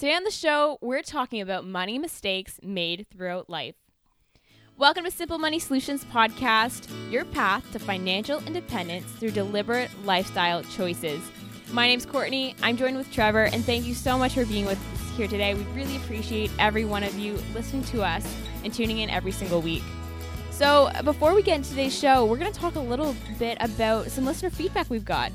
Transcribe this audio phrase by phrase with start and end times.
[0.00, 3.74] Today on the show, we're talking about money mistakes made throughout life.
[4.78, 11.20] Welcome to Simple Money Solutions Podcast, your path to financial independence through deliberate lifestyle choices.
[11.70, 12.56] My name's Courtney.
[12.62, 15.52] I'm joined with Trevor, and thank you so much for being with us here today.
[15.52, 18.26] We really appreciate every one of you listening to us
[18.64, 19.82] and tuning in every single week.
[20.50, 24.10] So, before we get into today's show, we're going to talk a little bit about
[24.10, 25.30] some listener feedback we've got.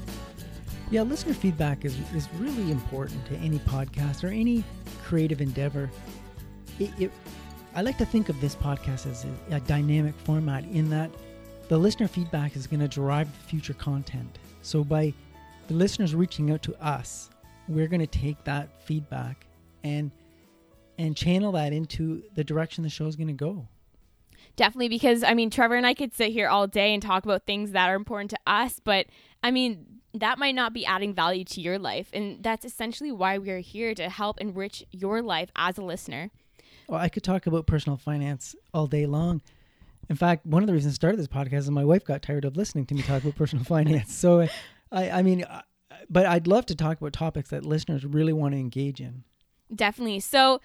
[0.92, 4.64] Yeah, listener feedback is, is really important to any podcast or any
[5.04, 5.90] creative endeavor.
[6.80, 7.12] It, it,
[7.73, 11.09] I like to think of this podcast as a, a dynamic format in that
[11.70, 14.38] the listener feedback is going to drive future content.
[14.62, 15.14] So, by
[15.68, 17.31] the listeners reaching out to us,
[17.67, 19.48] we're going to take that feedback
[19.84, 20.12] and
[20.98, 23.67] and channel that into the direction the show is going to go.
[24.56, 27.45] Definitely, because I mean, Trevor and I could sit here all day and talk about
[27.45, 29.08] things that are important to us, but
[29.44, 29.86] I mean,
[30.22, 32.10] that might not be adding value to your life.
[32.14, 36.32] And that's essentially why we are here to help enrich your life as a listener.
[36.88, 39.42] Well, I could talk about personal finance all day long.
[40.09, 42.45] In fact, one of the reasons I started this podcast is my wife got tired
[42.45, 44.14] of listening to me talk about personal finance.
[44.14, 44.48] So, uh,
[44.92, 45.62] I, I mean, uh,
[46.09, 49.23] but I'd love to talk about topics that listeners really want to engage in.
[49.73, 50.20] Definitely.
[50.20, 50.61] So,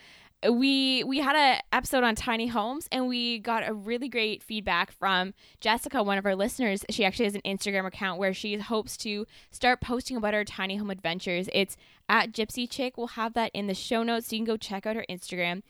[0.48, 4.90] we we had a episode on tiny homes and we got a really great feedback
[4.90, 6.84] from Jessica one of our listeners.
[6.88, 10.76] She actually has an Instagram account where she hopes to start posting about her tiny
[10.76, 11.48] home adventures.
[11.52, 11.76] It's
[12.08, 12.96] at gypsy chick.
[12.96, 15.62] We'll have that in the show notes so you can go check out her Instagram.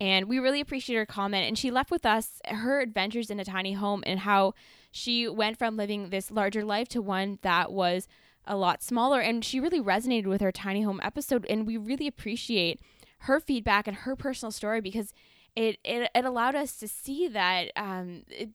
[0.00, 1.46] And we really appreciate her comment.
[1.46, 4.54] And she left with us her adventures in a tiny home and how
[4.90, 8.08] she went from living this larger life to one that was
[8.46, 9.20] a lot smaller.
[9.20, 12.80] And she really resonated with her tiny home episode and we really appreciate
[13.24, 15.12] her feedback and her personal story because
[15.56, 18.50] it, it, it allowed us to see that um, it,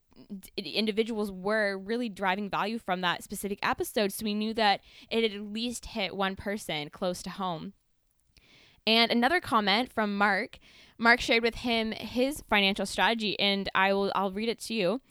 [0.57, 4.11] it, individuals were really driving value from that specific episode.
[4.11, 7.73] So we knew that it had at least hit one person close to home.
[8.85, 10.59] And another comment from Mark.
[10.97, 15.01] Mark shared with him his financial strategy, and I will I'll read it to you.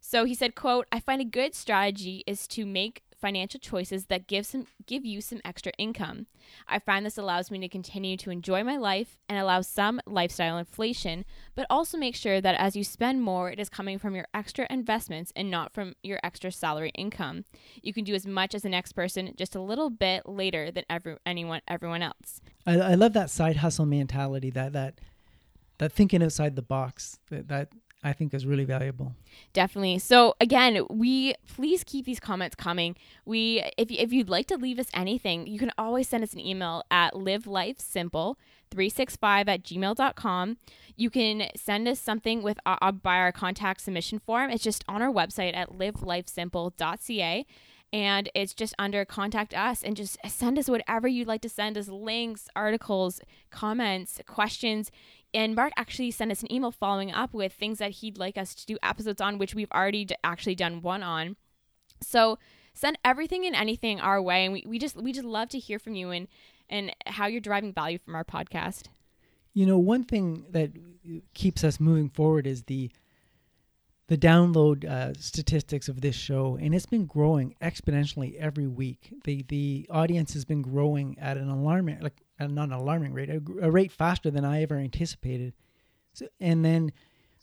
[0.00, 4.26] So he said, quote, I find a good strategy is to make financial choices that
[4.26, 6.26] give some give you some extra income.
[6.66, 10.58] I find this allows me to continue to enjoy my life and allows some lifestyle
[10.58, 11.24] inflation,
[11.54, 14.66] but also make sure that as you spend more, it is coming from your extra
[14.70, 17.44] investments and not from your extra salary income.
[17.82, 20.84] You can do as much as the next person, just a little bit later than
[20.88, 22.40] every anyone everyone else.
[22.66, 24.50] I, I love that side hustle mentality.
[24.50, 25.00] That that
[25.78, 27.18] that thinking outside the box.
[27.30, 27.68] That that
[28.02, 29.16] I think is really valuable.
[29.52, 29.98] Definitely.
[29.98, 32.94] So again, we please keep these comments coming.
[33.24, 36.38] We if if you'd like to leave us anything, you can always send us an
[36.40, 40.58] email at livelifesimple365 at gmail.com.
[40.96, 44.50] You can send us something with our, uh, by our contact submission form.
[44.50, 47.46] It's just on our website at livelifesimple.ca
[47.92, 51.78] and it's just under contact us and just send us whatever you'd like to send
[51.78, 53.20] us links articles
[53.50, 54.90] comments questions
[55.34, 58.54] and Mark actually sent us an email following up with things that he'd like us
[58.54, 61.36] to do episodes on, which we've already d- actually done one on.
[62.02, 62.38] So
[62.74, 65.78] send everything and anything our way, and we, we just we just love to hear
[65.78, 66.28] from you and
[66.68, 68.84] and how you're driving value from our podcast.
[69.54, 70.70] You know, one thing that
[71.34, 72.90] keeps us moving forward is the
[74.08, 79.12] the download uh, statistics of this show, and it's been growing exponentially every week.
[79.24, 83.42] the The audience has been growing at an alarming, like not an alarming rate, a,
[83.62, 85.54] a rate faster than I ever anticipated.
[86.12, 86.92] So, and then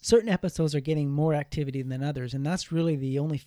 [0.02, 3.42] certain episodes are getting more activity than others, and that's really the only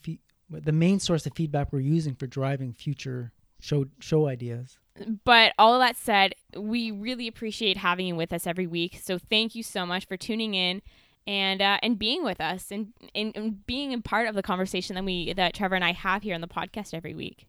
[0.50, 4.78] the main source of feedback we're using for driving future show show ideas.
[5.24, 8.98] But all that said, we really appreciate having you with us every week.
[9.02, 10.82] So thank you so much for tuning in
[11.26, 14.94] and uh, and being with us and, and, and being a part of the conversation
[14.96, 17.46] that we that Trevor and I have here on the podcast every week.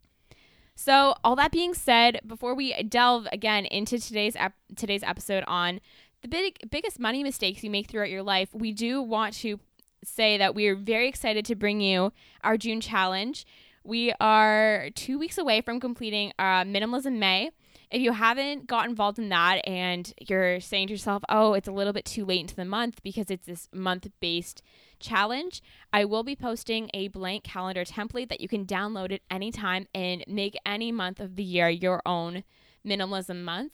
[0.81, 5.81] So, all that being said, before we delve again into today's ep- today's episode on
[6.22, 9.59] the big biggest money mistakes you make throughout your life, we do want to
[10.06, 12.13] say that we are very excited to bring you
[12.45, 13.45] our June challenge.
[13.84, 17.51] We are two weeks away from completing uh, Minimalism May.
[17.91, 21.73] If you haven't got involved in that and you're saying to yourself, oh, it's a
[21.73, 24.61] little bit too late into the month because it's this month based
[24.99, 25.61] challenge,
[25.91, 29.87] I will be posting a blank calendar template that you can download at any time
[29.93, 32.43] and make any month of the year your own
[32.85, 33.73] minimalism month.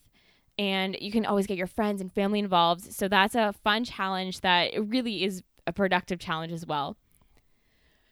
[0.57, 2.93] And you can always get your friends and family involved.
[2.93, 6.95] So that's a fun challenge that really is a productive challenge as well.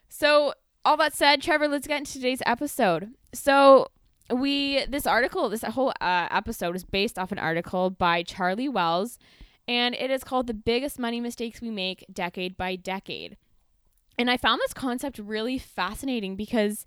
[0.10, 0.54] So,
[0.86, 3.14] all that said, Trevor, let's get into today's episode.
[3.34, 3.88] So,
[4.32, 9.20] we this article this whole uh, episode is based off an article by charlie wells
[9.68, 13.38] and it is called the biggest money mistakes we make decade by decade
[14.18, 16.86] and i found this concept really fascinating because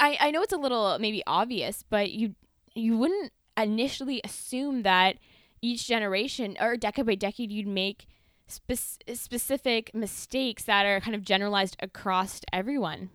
[0.00, 2.34] I, I know it's a little maybe obvious but you
[2.74, 5.16] you wouldn't initially assume that
[5.60, 8.06] each generation or decade by decade you'd make
[8.46, 13.10] spe- specific mistakes that are kind of generalized across everyone.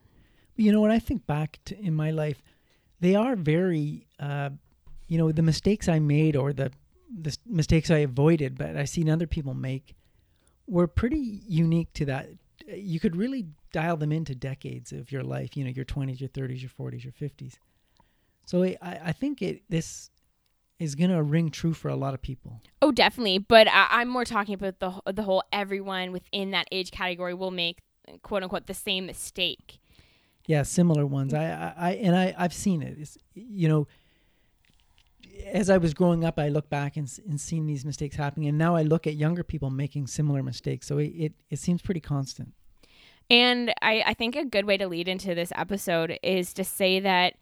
[0.56, 2.42] You know, when I think back in my life,
[3.00, 4.51] they are very, uh,
[5.07, 6.72] you know, the mistakes I made or the
[7.21, 9.95] the mistakes I avoided, but I've seen other people make,
[10.68, 12.30] were pretty unique to that.
[12.68, 15.57] You could really dial them into decades of your life.
[15.57, 17.60] You know, your twenties, your thirties, your forties, your fifties.
[18.45, 20.10] So I, I think it this
[20.80, 22.62] is going to ring true for a lot of people.
[22.81, 23.38] Oh, definitely.
[23.38, 27.51] But I, am more talking about the the whole everyone within that age category will
[27.51, 27.80] make
[28.21, 29.80] quote unquote the same mistake.
[30.45, 31.33] Yeah, similar ones.
[31.33, 32.98] I, I, I and I, I've seen it.
[33.00, 33.88] It's, you know,
[35.52, 38.58] as I was growing up, I look back and, and seen these mistakes happening, and
[38.58, 40.88] now I look at younger people making similar mistakes.
[40.88, 42.54] So it, it, it seems pretty constant.
[43.30, 47.00] And I, I think a good way to lead into this episode is to say
[47.00, 47.36] that,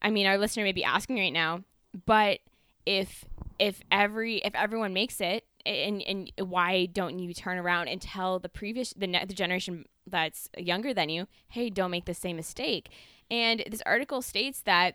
[0.00, 1.62] I mean, our listener may be asking right now,
[2.04, 2.40] but
[2.84, 3.24] if
[3.58, 8.38] if every if everyone makes it, and and why don't you turn around and tell
[8.38, 12.90] the previous the the generation that's younger than you, hey, don't make the same mistake.
[13.30, 14.94] And this article states that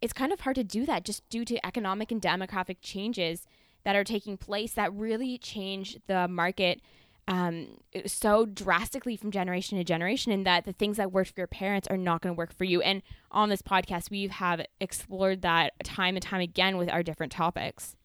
[0.00, 3.46] it's kind of hard to do that just due to economic and demographic changes
[3.84, 6.80] that are taking place that really change the market
[7.28, 11.46] um, so drastically from generation to generation, and that the things that worked for your
[11.46, 12.80] parents are not going to work for you.
[12.80, 17.30] And on this podcast, we have explored that time and time again with our different
[17.30, 17.96] topics.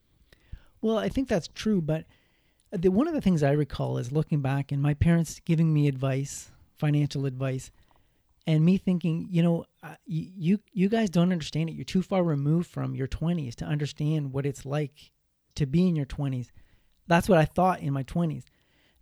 [0.81, 2.03] Well, I think that's true, but
[2.71, 5.87] the, one of the things I recall is looking back and my parents giving me
[5.87, 7.71] advice, financial advice,
[8.45, 11.73] and me thinking, you know, uh, you you guys don't understand it.
[11.73, 15.11] You're too far removed from your 20s to understand what it's like
[15.55, 16.47] to be in your 20s.
[17.07, 18.43] That's what I thought in my 20s.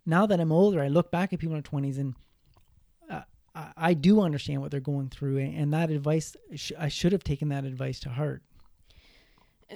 [0.04, 2.14] Now that I'm older, I look back at people in their 20s and
[3.10, 3.22] uh,
[3.54, 7.12] I, I do understand what they're going through, and, and that advice sh- I should
[7.12, 8.42] have taken that advice to heart.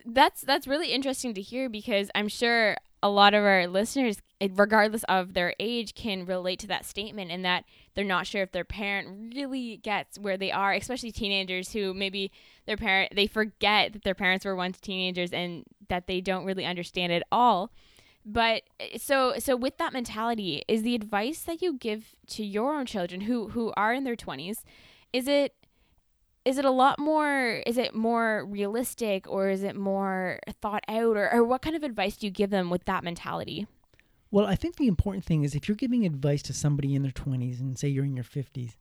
[0.05, 5.05] That's that's really interesting to hear because I'm sure a lot of our listeners, regardless
[5.05, 8.65] of their age, can relate to that statement and that they're not sure if their
[8.65, 12.31] parent really gets where they are, especially teenagers who maybe
[12.67, 16.67] their parent they forget that their parents were once teenagers and that they don't really
[16.67, 17.73] understand it all.
[18.25, 22.75] But eh, so so with that mentality, is the advice that you give to your
[22.75, 24.59] own children who who are in their 20s,
[25.13, 25.55] is it
[26.45, 31.17] is it a lot more is it more realistic or is it more thought out
[31.17, 33.67] or, or what kind of advice do you give them with that mentality
[34.37, 37.13] well i think the important thing is if you're giving advice to somebody in their
[37.13, 38.77] 20s and say you're in your 50s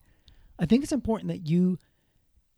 [0.58, 1.78] i think it's important that you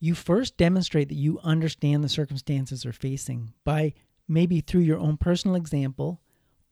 [0.01, 3.93] you first demonstrate that you understand the circumstances they're facing by
[4.27, 6.21] maybe through your own personal example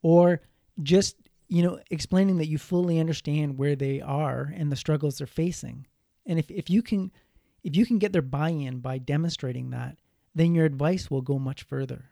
[0.03, 0.41] or
[0.83, 1.17] just
[1.49, 5.87] you know explaining that you fully understand where they are and the struggles they're facing
[6.27, 7.13] and if, if you can
[7.67, 9.99] if you can get their buy-in by demonstrating that,
[10.37, 12.11] then your advice will go much further.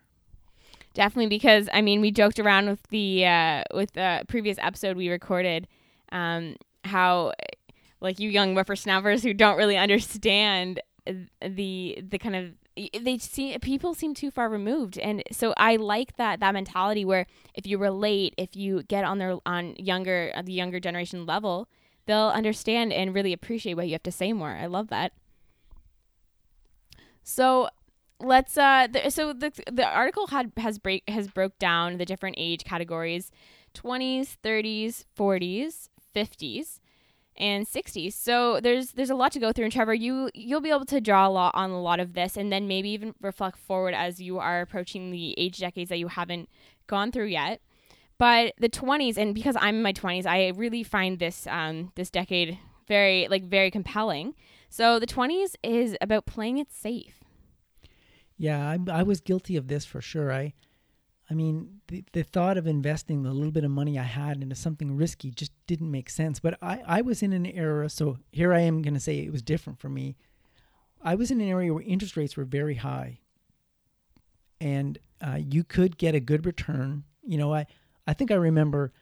[0.94, 5.08] Definitely, because I mean, we joked around with the uh, with the previous episode we
[5.08, 5.66] recorded,
[6.12, 7.32] um, how
[8.00, 10.80] like you young whippersnappers who don't really understand
[11.40, 12.52] the the kind of
[13.04, 14.98] they see people seem too far removed.
[14.98, 19.18] And so i like that that mentality where if you relate if you get on
[19.18, 21.68] their on younger the younger generation level
[22.06, 24.50] they'll understand and really appreciate what you have to say more.
[24.50, 25.12] I love that.
[27.22, 27.68] So
[28.20, 32.36] let's uh the, so the the article had has break has broke down the different
[32.38, 33.30] age categories
[33.74, 36.80] 20s 30s 40s 50s
[37.36, 39.64] and 60s so there's there's a lot to go through.
[39.64, 42.36] And trevor you you'll be able to draw a lot on a lot of this
[42.36, 46.08] and then maybe even reflect forward as you are approaching the age decades that you
[46.08, 46.48] haven't
[46.86, 47.60] gone through yet.
[48.16, 52.10] But the 20s and because i'm in my 20s i really find this um this
[52.10, 54.34] decade very like very compelling.
[54.68, 57.23] So the 20s is about playing it safe.
[58.36, 60.32] Yeah, I, I was guilty of this for sure.
[60.32, 60.54] I,
[61.30, 64.54] I mean, the, the thought of investing the little bit of money I had into
[64.54, 66.40] something risky just didn't make sense.
[66.40, 69.32] But I, I was in an era, so here I am going to say it
[69.32, 70.16] was different for me.
[71.02, 73.20] I was in an area where interest rates were very high,
[74.60, 77.04] and uh, you could get a good return.
[77.22, 77.66] You know, I,
[78.06, 78.92] I think I remember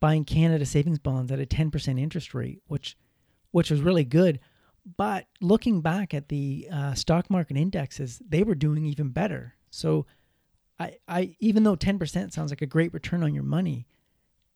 [0.00, 2.96] buying Canada savings bonds at a 10% interest rate, which,
[3.50, 4.40] which was really good.
[4.96, 9.54] But looking back at the uh, stock market indexes, they were doing even better.
[9.70, 10.06] So,
[10.78, 13.86] I, I even though ten percent sounds like a great return on your money,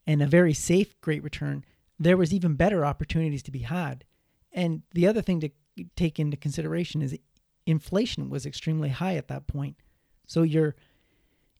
[0.06, 1.64] and a very safe great return,
[1.98, 4.04] there was even better opportunities to be had.
[4.52, 5.50] And the other thing to
[5.96, 7.18] take into consideration is
[7.66, 9.76] inflation was extremely high at that point.
[10.26, 10.76] So you're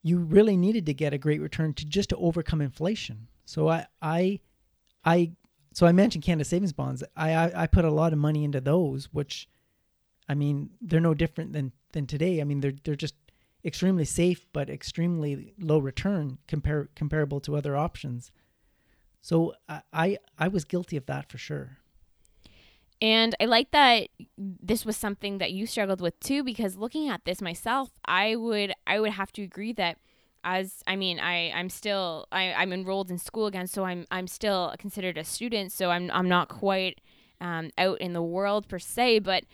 [0.02, 3.28] you really needed to get a great return to just to overcome inflation.
[3.44, 4.40] So I I
[5.04, 5.32] I
[5.72, 7.04] so I mentioned Canada savings bonds.
[7.16, 9.48] I, I, I put a lot of money into those, which,
[10.28, 12.40] I mean, they're no different than than today.
[12.40, 13.14] I mean, they're they're just
[13.64, 18.32] extremely safe but extremely low return compare comparable to other options.
[19.20, 21.78] So I, I I was guilty of that for sure.
[23.02, 27.24] And I like that this was something that you struggled with too because looking at
[27.24, 29.98] this myself, I would I would have to agree that
[30.44, 34.26] as I mean, I I'm still I I'm enrolled in school again, so I'm I'm
[34.26, 37.00] still considered a student, so I'm I'm not quite
[37.40, 39.44] um, out in the world per se, but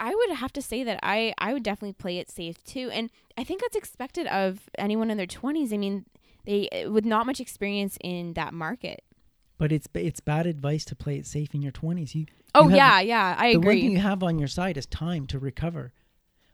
[0.00, 3.10] I would have to say that I I would definitely play it safe too, and
[3.36, 5.72] I think that's expected of anyone in their 20s.
[5.72, 6.06] I mean,
[6.44, 9.02] they with not much experience in that market.
[9.58, 12.14] But it's it's bad advice to play it safe in your 20s.
[12.14, 13.66] You Oh you yeah, have, yeah, I the agree.
[13.66, 15.92] one thing you have on your side is time to recover.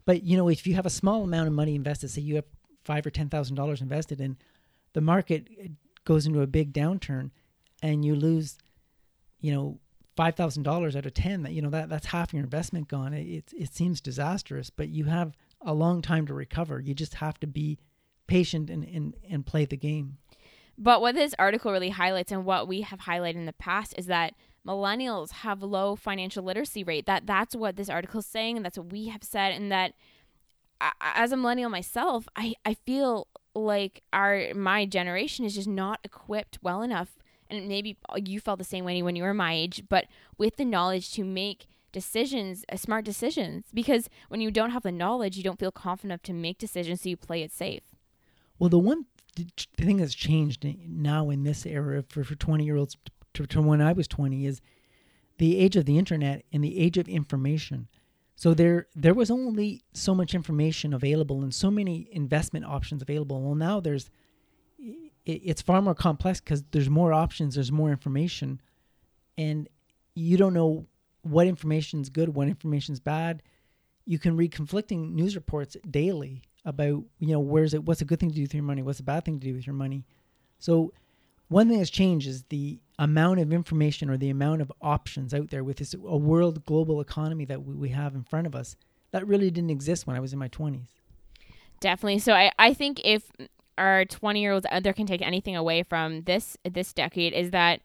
[0.05, 2.45] But you know, if you have a small amount of money invested, say you have
[2.89, 4.37] five or ten thousand dollars invested, and
[4.95, 5.47] the market
[6.07, 7.31] goes into a big downturn,
[7.83, 8.57] and you lose,
[9.41, 9.79] you know,
[10.17, 11.43] five thousand dollars out of ten.
[11.43, 13.13] That you know that that's half your investment gone.
[13.13, 16.81] It, it it seems disastrous, but you have a long time to recover.
[16.81, 17.79] You just have to be
[18.27, 20.17] patient and and, and play the game.
[20.79, 24.07] But what this article really highlights and what we have highlighted in the past is
[24.07, 24.35] that
[24.67, 27.05] millennials have low financial literacy rate.
[27.05, 29.93] That that's what this article is saying and that's what we have said and that
[30.81, 36.01] I, as a millennial myself, I I feel like our my generation is just not
[36.05, 37.19] equipped well enough
[37.51, 40.07] and maybe you felt the same way when you were my age, but
[40.37, 44.93] with the knowledge to make decisions, uh, smart decisions because when you don't have the
[44.93, 47.83] knowledge, you don't feel confident enough to make decisions so you play it safe.
[48.59, 49.07] Well, the one
[49.37, 52.97] the thing that's changed now in this era for, for 20 year olds
[53.35, 54.61] to, to when I was 20 is
[55.39, 57.89] the age of the internet and the age of information.
[58.39, 63.43] So there there was only so much information available and so many investment options available.
[63.43, 64.11] Well, now there's
[64.79, 68.61] it, it's far more complex because there's more options, there's more information,
[69.37, 69.69] and
[70.15, 70.87] you don't know
[71.23, 73.43] what information is good, what information is bad.
[74.05, 78.21] You can read conflicting news reports daily about you know where's it what's a good
[78.21, 80.05] thing to do with your money what's a bad thing to do with your money
[80.59, 80.93] so
[81.49, 85.51] one thing that's changed is the amount of information or the amount of options out
[85.51, 88.77] there with this a world global economy that we, we have in front of us
[89.13, 90.87] that really didn't exist when i was in my 20s
[91.81, 92.19] definitely.
[92.19, 93.31] So i, I think if
[93.77, 97.53] our 20 year olds out there can take anything away from this this decade is
[97.53, 97.81] that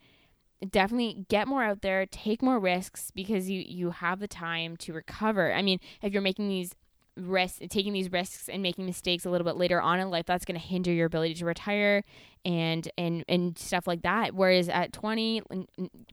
[0.72, 4.94] definitely get more out there take more risks because you you have the time to
[4.94, 5.54] recover.
[5.54, 6.74] I mean if you're making these
[7.16, 10.46] risks taking these risks and making mistakes a little bit later on in life that's
[10.46, 12.04] going to hinder your ability to retire
[12.44, 15.44] and and and stuff like that whereas at 20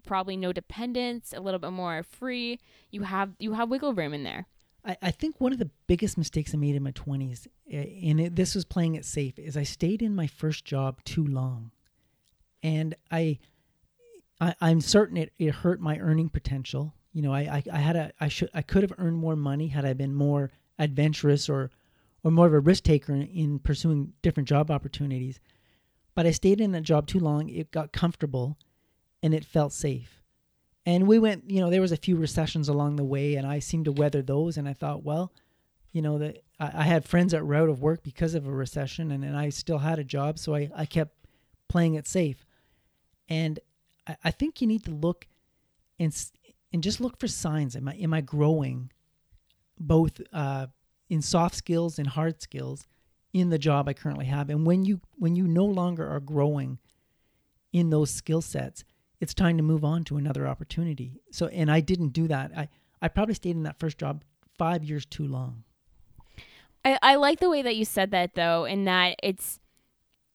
[0.07, 2.59] probably no dependence a little bit more free
[2.91, 4.47] you have you have wiggle room in there
[4.85, 8.21] I, I think one of the biggest mistakes I made in my 20s, eh, and
[8.21, 11.71] it, this was playing it safe, is I stayed in my first job too long.
[12.63, 13.39] And I,
[14.41, 16.95] I I'm certain it, it hurt my earning potential.
[17.13, 19.69] You know, I, I, I had a I should I could have earned more money
[19.69, 20.51] had I been more
[20.81, 21.71] adventurous or
[22.23, 25.41] or more of a risk taker in, in, pursuing different job opportunities.
[26.15, 27.49] But I stayed in that job too long.
[27.49, 28.59] It got comfortable
[29.23, 30.23] and it felt safe.
[30.85, 33.59] And we went, you know, there was a few recessions along the way and I
[33.59, 35.33] seemed to weather those and I thought, well,
[35.93, 38.53] you know, that I, I, had friends that were out of work because of a
[38.53, 41.15] recession and, and I still had a job, so I, I kept
[41.69, 42.47] playing it safe.
[43.29, 43.59] And
[44.07, 45.27] I, I think you need to look
[45.99, 46.15] and
[46.73, 47.77] and just look for signs.
[47.77, 48.91] Am I am I growing
[49.81, 50.67] both uh,
[51.09, 52.87] in soft skills and hard skills
[53.33, 54.51] in the job I currently have.
[54.51, 56.79] And when you when you no longer are growing
[57.73, 58.85] in those skill sets,
[59.21, 61.15] it's time to move on to another opportunity.
[61.33, 62.53] So and I didn't do that.
[62.57, 62.69] I
[63.01, 64.23] I probably stayed in that first job
[64.59, 65.65] 5 years too long.
[66.85, 69.59] I, I like the way that you said that though, in that it's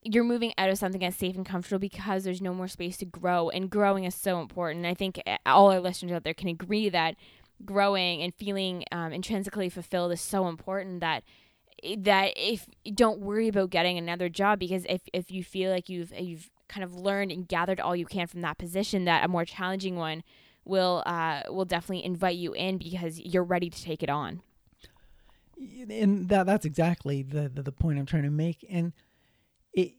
[0.02, 3.04] you're moving out of something that's safe and comfortable because there's no more space to
[3.04, 4.86] grow and growing is so important.
[4.86, 7.16] I think all our listeners out there can agree that
[7.64, 11.22] growing and feeling um, intrinsically fulfilled is so important that
[11.98, 16.12] that if don't worry about getting another job because if if you feel like you've
[16.18, 19.44] you've kind of learned and gathered all you can from that position that a more
[19.44, 20.22] challenging one
[20.64, 24.42] will uh will definitely invite you in because you're ready to take it on.
[25.88, 28.66] And that that's exactly the, the, the point I'm trying to make.
[28.68, 28.92] And
[29.72, 29.92] it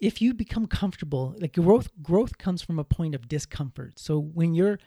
[0.00, 3.98] if you become comfortable like growth growth comes from a point of discomfort.
[3.98, 4.78] So when you're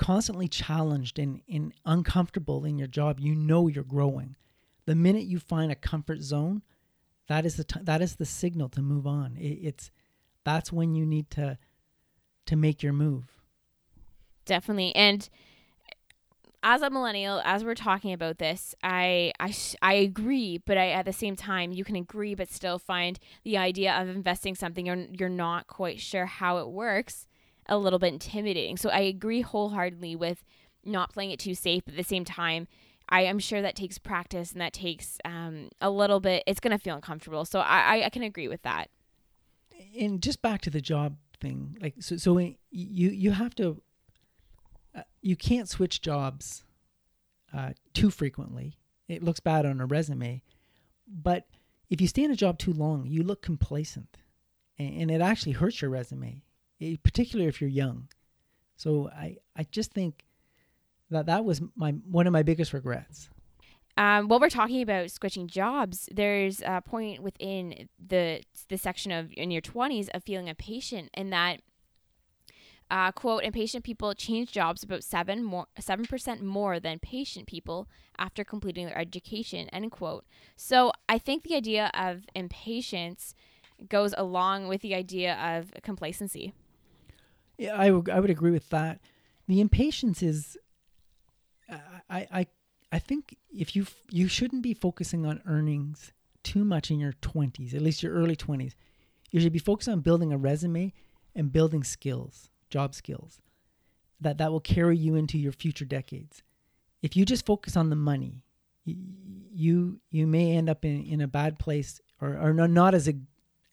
[0.00, 4.34] constantly challenged and, and uncomfortable in your job, you know you're growing.
[4.86, 6.62] The minute you find a comfort zone,
[7.28, 9.36] that is the t- that is the signal to move on.
[9.36, 9.90] It, it's
[10.42, 11.58] that's when you need to
[12.46, 13.24] to make your move.
[14.46, 15.28] Definitely, and
[16.62, 21.04] as a millennial, as we're talking about this, I I I agree, but I at
[21.04, 25.06] the same time you can agree but still find the idea of investing something you're
[25.12, 27.26] you're not quite sure how it works
[27.70, 28.76] a little bit intimidating.
[28.76, 30.44] So I agree wholeheartedly with
[30.84, 32.66] not playing it too safe, but at the same time,
[33.08, 36.44] I am sure that takes practice and that takes um, a little bit.
[36.46, 37.44] It's going to feel uncomfortable.
[37.44, 38.88] So I, I, can agree with that.
[39.98, 43.82] And just back to the job thing, like so, so you you have to,
[44.94, 46.64] uh, you can't switch jobs
[47.52, 48.76] uh, too frequently.
[49.08, 50.42] It looks bad on a resume,
[51.08, 51.46] but
[51.88, 54.18] if you stay in a job too long, you look complacent,
[54.78, 56.44] and, and it actually hurts your resume,
[57.02, 58.08] particularly if you're young.
[58.76, 60.24] So I I just think
[61.10, 63.28] that that was my one of my biggest regrets.
[63.96, 69.32] Um, while we're talking about switching jobs, there's a point within the the section of
[69.32, 71.60] in your 20s of feeling impatient, and that
[72.90, 77.88] uh, quote impatient people change jobs about seven more seven percent more than patient people
[78.18, 80.24] after completing their education end quote.
[80.56, 83.34] So I think the idea of impatience
[83.88, 86.52] goes along with the idea of complacency.
[87.60, 89.00] Yeah, I, w- I would agree with that.
[89.46, 90.56] The impatience is
[92.08, 92.46] I, I,
[92.90, 96.12] I think if you you shouldn't be focusing on earnings
[96.42, 98.74] too much in your 20s, at least your early 20s.
[99.30, 100.92] You should be focused on building a resume
[101.36, 103.40] and building skills, job skills
[104.20, 106.42] that that will carry you into your future decades.
[107.02, 108.44] If you just focus on the money,
[108.84, 113.14] you you may end up in, in a bad place or, or not as a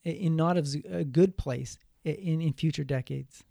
[0.04, 3.44] in not as a good place in, in future decades.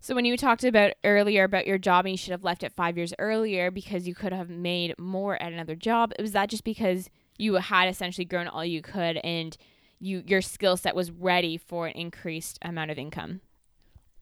[0.00, 2.72] So when you talked about earlier about your job and you should have left it
[2.72, 6.64] five years earlier because you could have made more at another job, was that just
[6.64, 9.56] because you had essentially grown all you could and
[9.98, 13.40] you your skill set was ready for an increased amount of income?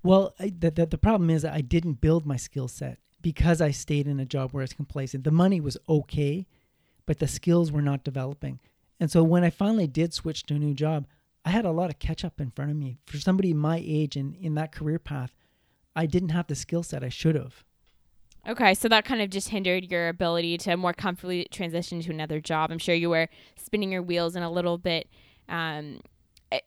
[0.03, 3.71] Well, I, the, the the problem is I didn't build my skill set because I
[3.71, 5.25] stayed in a job where I was complacent.
[5.25, 6.47] The money was okay,
[7.07, 8.61] but the skills were not developing.
[9.01, 11.07] And so when I finally did switch to a new job,
[11.45, 12.99] I had a lot of catch up in front of me.
[13.07, 15.35] For somebody my age and in that career path,
[15.97, 17.65] I didn't have the skill set I should have.
[18.47, 22.41] Okay, so that kind of just hindered your ability to more comfortably transition to another
[22.41, 22.71] job.
[22.71, 25.09] I'm sure you were spinning your wheels and a little bit
[25.49, 26.01] um,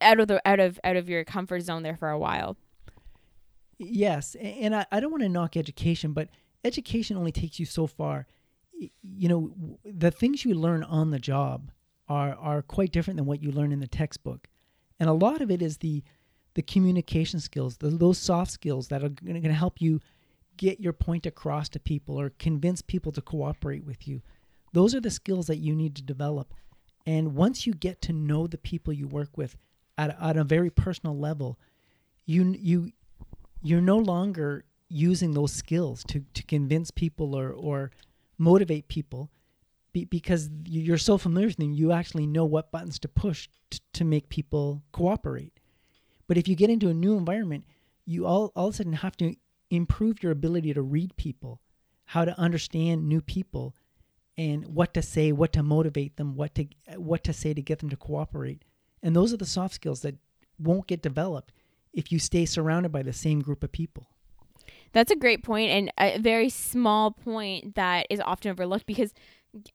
[0.02, 2.58] out of the out of out of your comfort zone there for a while.
[3.78, 6.30] Yes, and I, I don't want to knock education, but
[6.64, 8.26] education only takes you so far.
[9.02, 11.72] You know, the things you learn on the job
[12.08, 14.50] are are quite different than what you learn in the textbook,
[15.00, 16.04] and a lot of it is the
[16.58, 20.02] the communication skills, the, those soft skills that are going to help you
[20.58, 24.24] get your point across to people or convince people to cooperate with you.
[24.74, 26.56] Those are the skills that you need to develop.
[27.06, 29.56] And once you get to know the people you work with
[30.00, 31.60] at, at a very personal level,
[32.26, 32.92] you you
[33.62, 37.92] you're no longer using those skills to, to convince people or, or
[38.40, 39.30] motivate people
[39.94, 43.78] be, because you're so familiar with them, you actually know what buttons to push t-
[43.94, 45.57] to make people cooperate.
[46.28, 47.66] But if you get into a new environment,
[48.06, 49.36] you all, all of a sudden have to
[49.70, 51.62] improve your ability to read people,
[52.06, 53.76] how to understand new people,
[54.38, 57.80] and what to say, what to motivate them, what to what to say to get
[57.80, 58.64] them to cooperate.
[59.02, 60.16] And those are the soft skills that
[60.60, 61.54] won't get developed
[61.94, 64.08] if you stay surrounded by the same group of people.
[64.94, 69.14] That's a great point and a very small point that is often overlooked because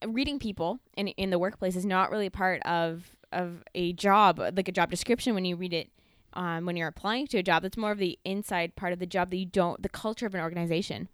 [0.06, 4.68] reading people in in the workplace is not really part of of a job like
[4.68, 5.90] a job description when you read it
[6.34, 7.62] um, when you're applying to a job.
[7.62, 10.34] That's more of the inside part of the job that you don't, the culture of
[10.34, 11.08] an organization.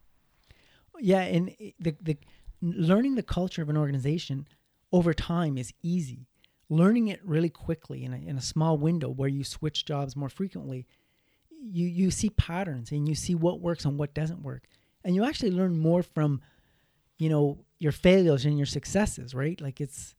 [1.01, 2.17] Yeah, and the the
[2.61, 4.49] learning the culture of an organization
[4.93, 6.27] over time is easy.
[6.71, 10.29] Learning it really quickly in a, in a small window where you switch jobs more
[10.29, 10.87] frequently,
[11.51, 14.65] you you see patterns and you see what works and what doesn't work,
[15.05, 16.41] and you actually learn more from,
[17.19, 19.35] you know, your failures and your successes.
[19.35, 19.61] Right?
[19.61, 20.15] Like it's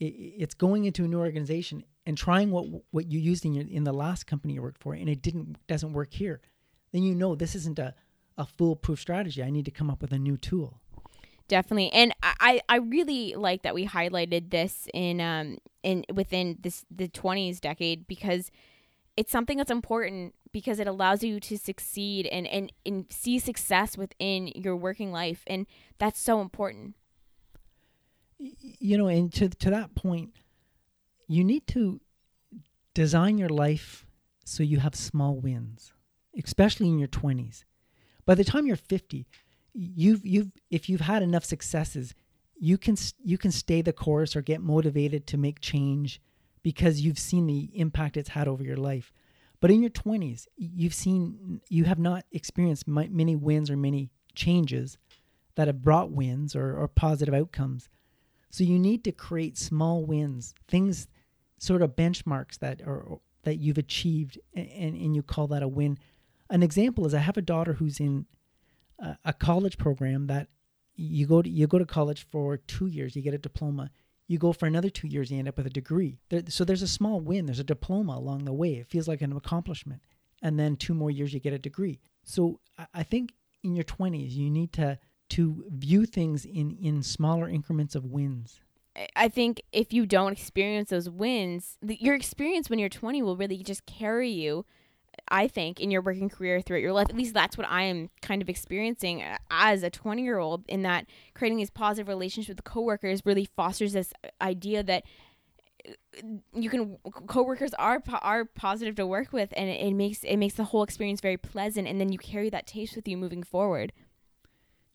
[0.00, 3.66] it, it's going into a new organization and trying what what you used in your
[3.66, 6.40] in the last company you worked for and it didn't doesn't work here
[6.94, 7.92] then you know this isn't a,
[8.38, 9.42] a foolproof strategy.
[9.42, 10.80] I need to come up with a new tool.
[11.48, 11.92] Definitely.
[11.92, 17.08] And i i really like that we highlighted this in um in within this the
[17.08, 18.50] 20s decade because
[19.16, 23.98] it's something that's important because it allows you to succeed and and, and see success
[23.98, 25.66] within your working life and
[25.98, 26.94] that's so important
[28.60, 30.30] you know and to to that point
[31.26, 32.00] you need to
[32.94, 34.06] design your life
[34.44, 35.92] so you have small wins,
[36.42, 37.64] especially in your 20s.
[38.26, 39.26] By the time you're 50,
[39.72, 42.14] you've you've if you've had enough successes,
[42.58, 46.20] you can you can stay the course or get motivated to make change
[46.62, 49.12] because you've seen the impact it's had over your life.
[49.60, 54.98] But in your 20s, you've seen you have not experienced many wins or many changes
[55.54, 57.88] that have brought wins or, or positive outcomes.
[58.54, 61.08] So you need to create small wins, things
[61.58, 65.98] sort of benchmarks that are that you've achieved and, and you call that a win.
[66.50, 68.26] An example is I have a daughter who's in
[69.00, 70.46] a, a college program that
[70.94, 73.90] you go to you go to college for two years, you get a diploma.
[74.28, 76.20] You go for another two years, you end up with a degree.
[76.28, 77.46] There, so there's a small win.
[77.46, 78.74] There's a diploma along the way.
[78.74, 80.00] It feels like an accomplishment.
[80.42, 81.98] And then two more years, you get a degree.
[82.22, 83.32] So I, I think
[83.64, 85.00] in your 20s, you need to
[85.34, 88.60] to view things in in smaller increments of wins.
[89.16, 93.36] I think if you don't experience those wins, the, your experience when you're 20 will
[93.36, 94.64] really just carry you
[95.28, 97.08] I think, in your working career throughout your life.
[97.08, 100.82] At least that's what I am kind of experiencing as a 20 year old, in
[100.82, 105.04] that creating these positive relationships with coworkers really fosters this idea that
[105.88, 105.92] uh,
[106.52, 110.54] you can coworkers are are positive to work with and it, it makes it makes
[110.54, 113.92] the whole experience very pleasant and then you carry that taste with you moving forward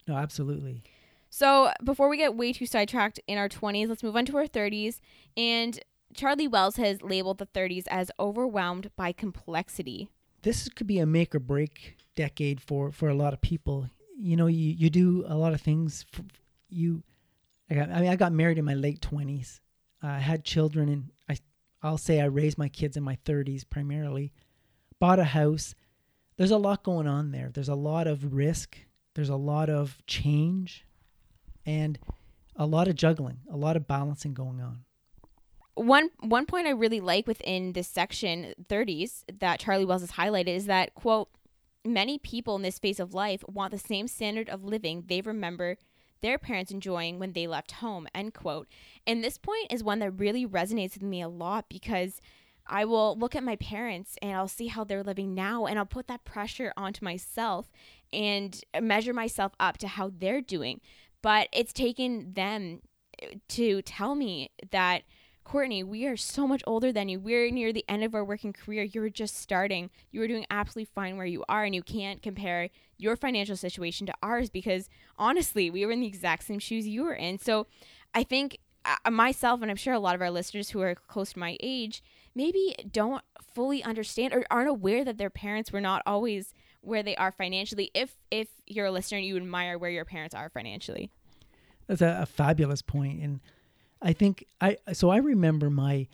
[0.09, 0.83] no absolutely
[1.29, 4.47] so before we get way too sidetracked in our 20s let's move on to our
[4.47, 4.99] 30s
[5.37, 5.79] and
[6.13, 10.09] Charlie Wells has labeled the 30s as overwhelmed by complexity.
[10.41, 13.89] This could be a make or break decade for for a lot of people.
[14.17, 16.05] You know, you you do a lot of things.
[16.11, 16.23] For,
[16.69, 17.03] you,
[17.69, 19.59] I, got, I mean, I got married in my late 20s.
[20.01, 21.37] I had children, and I
[21.83, 24.33] I'll say I raised my kids in my 30s primarily.
[24.99, 25.75] Bought a house.
[26.37, 27.49] There's a lot going on there.
[27.53, 28.77] There's a lot of risk.
[29.15, 30.85] There's a lot of change,
[31.65, 31.99] and
[32.55, 34.83] a lot of juggling, a lot of balancing going on.
[35.75, 40.49] One one point I really like within this section 30s that Charlie Wells has highlighted
[40.49, 41.29] is that quote
[41.85, 45.77] many people in this phase of life want the same standard of living they remember
[46.21, 48.67] their parents enjoying when they left home end quote.
[49.07, 52.19] And this point is one that really resonates with me a lot because
[52.69, 55.85] I will look at my parents and I'll see how they're living now and I'll
[55.85, 57.71] put that pressure onto myself
[58.13, 60.81] and measure myself up to how they're doing
[61.21, 62.81] but it's taken them
[63.49, 65.03] to tell me that
[65.43, 67.19] Courtney, we are so much older than you.
[67.19, 68.83] We're near the end of our working career.
[68.83, 69.89] You were just starting.
[70.11, 74.05] You were doing absolutely fine where you are, and you can't compare your financial situation
[74.05, 77.39] to ours because honestly, we were in the exact same shoes you were in.
[77.39, 77.65] So
[78.13, 81.33] I think uh, myself, and I'm sure a lot of our listeners who are close
[81.33, 82.03] to my age,
[82.39, 83.21] maybe don't
[83.53, 87.91] fully understand or aren't aware that their parents were not always where they are financially.
[87.93, 91.11] If if you're a listener and you admire where your parents are financially,
[91.85, 93.41] that's a, a fabulous point, and
[94.01, 96.07] I think I so I remember my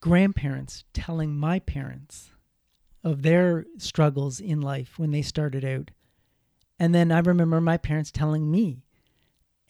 [0.00, 2.30] grandparents telling my parents
[3.04, 5.90] of their struggles in life when they started out.
[6.78, 8.84] And then I remember my parents telling me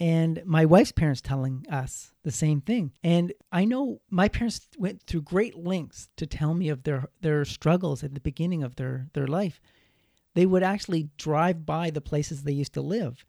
[0.01, 2.93] and my wife's parents telling us the same thing.
[3.05, 7.45] And I know my parents went through great lengths to tell me of their their
[7.45, 9.61] struggles at the beginning of their their life.
[10.35, 13.27] They would actually drive by the places they used to live.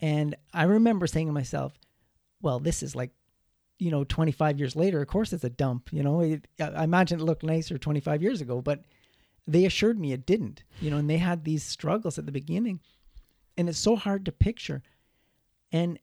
[0.00, 1.76] And I remember saying to myself,
[2.40, 3.10] well, this is like
[3.78, 7.20] you know 25 years later of course it's a dump you know it, i imagine
[7.20, 8.84] it looked nicer 25 years ago but
[9.46, 12.80] they assured me it didn't you know and they had these struggles at the beginning
[13.58, 14.82] and it's so hard to picture
[15.72, 15.98] and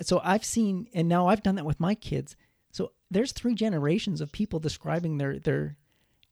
[0.00, 2.36] so i've seen and now i've done that with my kids.
[2.72, 5.76] So there's three generations of people describing their their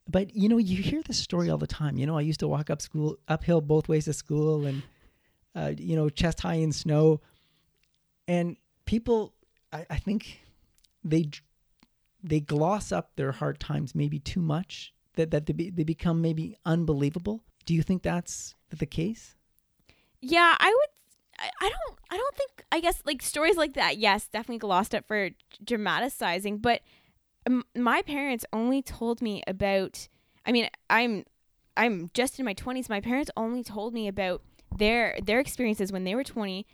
[0.08, 1.96] but you know you hear this story all the time.
[1.96, 4.82] You know i used to walk up school uphill both ways to school and
[5.54, 7.20] uh, you know chest high in snow.
[8.26, 9.34] And people
[9.72, 10.40] I, I think
[11.04, 11.30] they
[12.22, 16.20] they gloss up their hard times maybe too much that that they, be, they become
[16.20, 17.44] maybe unbelievable.
[17.64, 19.36] Do you think that's the case?
[20.20, 20.91] Yeah i would
[21.60, 25.06] I, don't i don't think i guess like stories like that yes definitely glossed up
[25.06, 25.30] for
[25.64, 26.82] dramatizing but
[27.46, 30.08] um, my parents only told me about
[30.46, 31.24] i mean i'm
[31.76, 34.42] i'm just in my 20s my parents only told me about
[34.76, 36.66] their their experiences when they were 20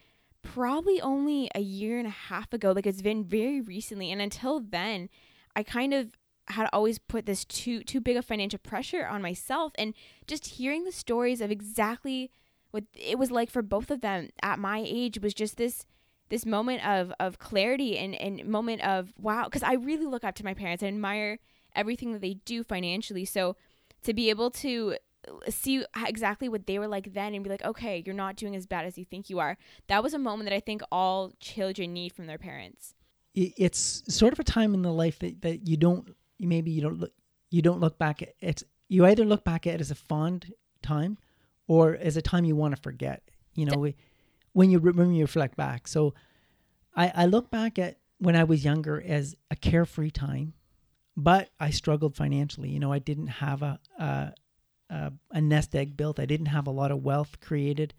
[0.42, 2.72] probably only a year and a half ago.
[2.72, 4.11] Like it's been very recently.
[4.11, 5.09] And until then,
[5.54, 6.12] I kind of
[6.48, 9.92] had always put this too too big of financial pressure on myself and
[10.26, 12.31] just hearing the stories of exactly
[12.70, 15.87] what it was like for both of them at my age was just this
[16.28, 20.35] this moment of of clarity and and moment of wow because I really look up
[20.37, 21.38] to my parents and admire
[21.74, 23.57] everything that they do financially so
[24.02, 27.64] to be able to uh, see exactly what they were like then and be like,
[27.64, 29.57] okay, you're not doing as bad as you think you are.
[29.88, 32.94] That was a moment that I think all children need from their parents.
[33.35, 36.98] It's sort of a time in the life that, that you don't maybe you don't
[36.98, 37.12] look
[37.50, 38.62] you don't look back at it.
[38.88, 40.52] You either look back at it as a fond
[40.83, 41.18] time
[41.68, 43.22] or as a time you want to forget.
[43.54, 43.94] You know, we,
[44.52, 45.87] when you when you reflect back.
[45.87, 46.14] So,
[46.96, 50.54] I I look back at when I was younger as a carefree time,
[51.16, 52.70] but I struggled financially.
[52.70, 54.33] You know, I didn't have a, a
[54.90, 56.18] uh, a nest egg built.
[56.18, 57.94] I didn't have a lot of wealth created.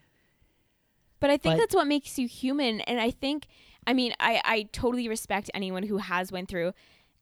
[1.19, 2.81] But I think but, that's what makes you human.
[2.81, 3.47] And I think,
[3.85, 6.73] I mean, I, I totally respect anyone who has went through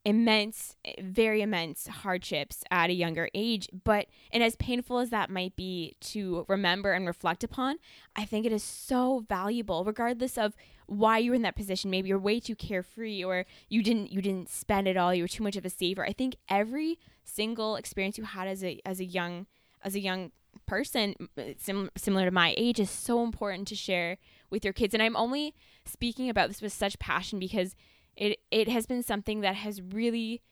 [0.08, 3.68] immense, very immense hardships at a younger age.
[3.84, 7.76] But, and as painful as that might be to remember and reflect upon,
[8.16, 11.90] I think it is so valuable, regardless of why you're in that position.
[11.90, 15.14] Maybe you're way too carefree or you didn't, you didn't spend it all.
[15.14, 16.06] You were too much of a saver.
[16.06, 19.46] I think every single experience you had as a, as a young,
[19.82, 20.32] as a young
[20.66, 21.14] person
[21.58, 24.16] sim- similar to my age is so important to share
[24.50, 27.76] with your kids and i'm only speaking about this with such passion because
[28.18, 30.42] it it has been something that has really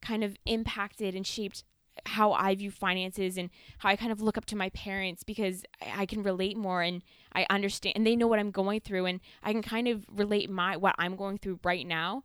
[0.00, 1.64] kind of impacted and shaped
[2.06, 5.64] how I view finances and how I kind of look up to my parents because
[5.94, 9.20] I can relate more and I understand and they know what I'm going through and
[9.42, 12.24] I can kind of relate my what I'm going through right now.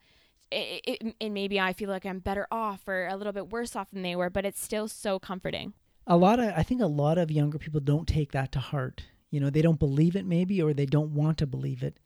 [0.52, 3.76] It, it, and maybe I feel like I'm better off or a little bit worse
[3.76, 5.74] off than they were, but it's still so comforting.
[6.08, 9.04] A lot of I think a lot of younger people don't take that to heart.
[9.30, 11.98] You know, they don't believe it maybe or they don't want to believe it.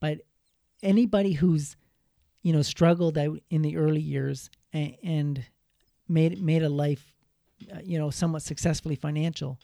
[0.00, 0.22] But
[0.82, 1.76] anybody who's
[2.42, 5.44] you know, struggled out in the early years and, and
[6.08, 7.14] made made a life,
[7.72, 9.58] uh, you know, somewhat successfully financial,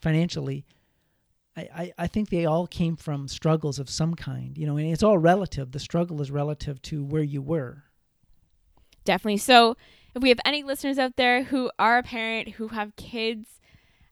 [0.00, 0.64] financially.
[1.56, 4.90] I, I, I think they all came from struggles of some kind, you know, and
[4.90, 5.70] it's all relative.
[5.70, 7.84] The struggle is relative to where you were.
[9.04, 9.36] Definitely.
[9.36, 9.76] So,
[10.14, 13.60] if we have any listeners out there who are a parent, who have kids,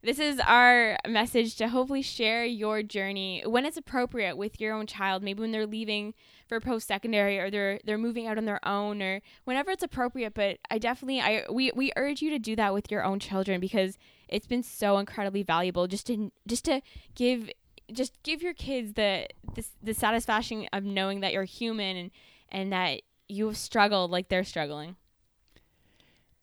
[0.03, 4.87] this is our message to hopefully share your journey when it's appropriate with your own
[4.87, 6.15] child, maybe when they're leaving
[6.49, 10.35] for post secondary or they're they're moving out on their own or whenever it's appropriate,
[10.35, 13.61] but I definitely I we we urge you to do that with your own children
[13.61, 13.97] because
[14.29, 16.81] it's been so incredibly valuable just to just to
[17.15, 17.49] give
[17.93, 22.11] just give your kids the the, the satisfaction of knowing that you're human and
[22.49, 24.97] and that you've struggled like they're struggling.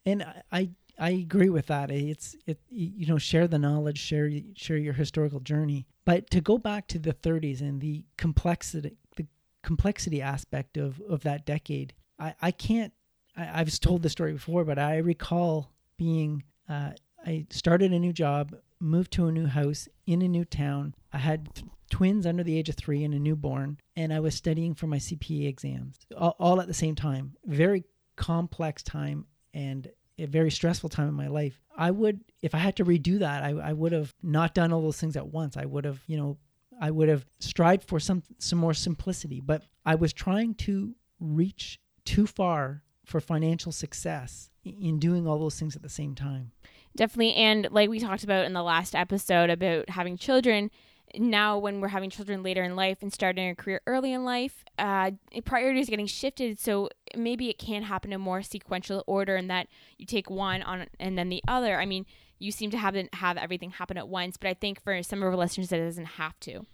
[0.06, 0.70] And I I
[1.08, 1.90] agree with that.
[1.90, 5.86] It's it you know share the knowledge, share share your historical journey.
[6.04, 9.26] But to go back to the 30s and the complexity the
[9.62, 12.92] complexity aspect of of that decade, I I can't.
[13.34, 16.44] I, I've told the story before, but I recall being.
[16.68, 16.90] Uh,
[17.26, 20.94] I started a new job, moved to a new house in a new town.
[21.12, 24.34] I had th- twins under the age of three and a newborn, and I was
[24.34, 27.36] studying for my CPA exams all, all at the same time.
[27.44, 27.84] Very
[28.16, 31.60] complex time and a very stressful time in my life.
[31.76, 34.82] I would, if I had to redo that, I, I would have not done all
[34.82, 35.56] those things at once.
[35.56, 36.38] I would have, you know,
[36.80, 39.40] I would have strived for some some more simplicity.
[39.40, 45.58] But I was trying to reach too far for financial success in doing all those
[45.58, 46.52] things at the same time.
[46.96, 50.70] Definitely, and like we talked about in the last episode about having children,
[51.16, 54.64] now when we're having children later in life and starting a career early in life
[54.78, 55.10] uh,
[55.44, 56.58] priorities are getting shifted.
[56.58, 59.68] So maybe it can happen in more sequential order and that
[59.98, 61.78] you take one on and then the other.
[61.78, 62.06] I mean
[62.38, 65.28] you seem to have have everything happen at once but i think for some of
[65.28, 66.66] our listeners that doesn't have to.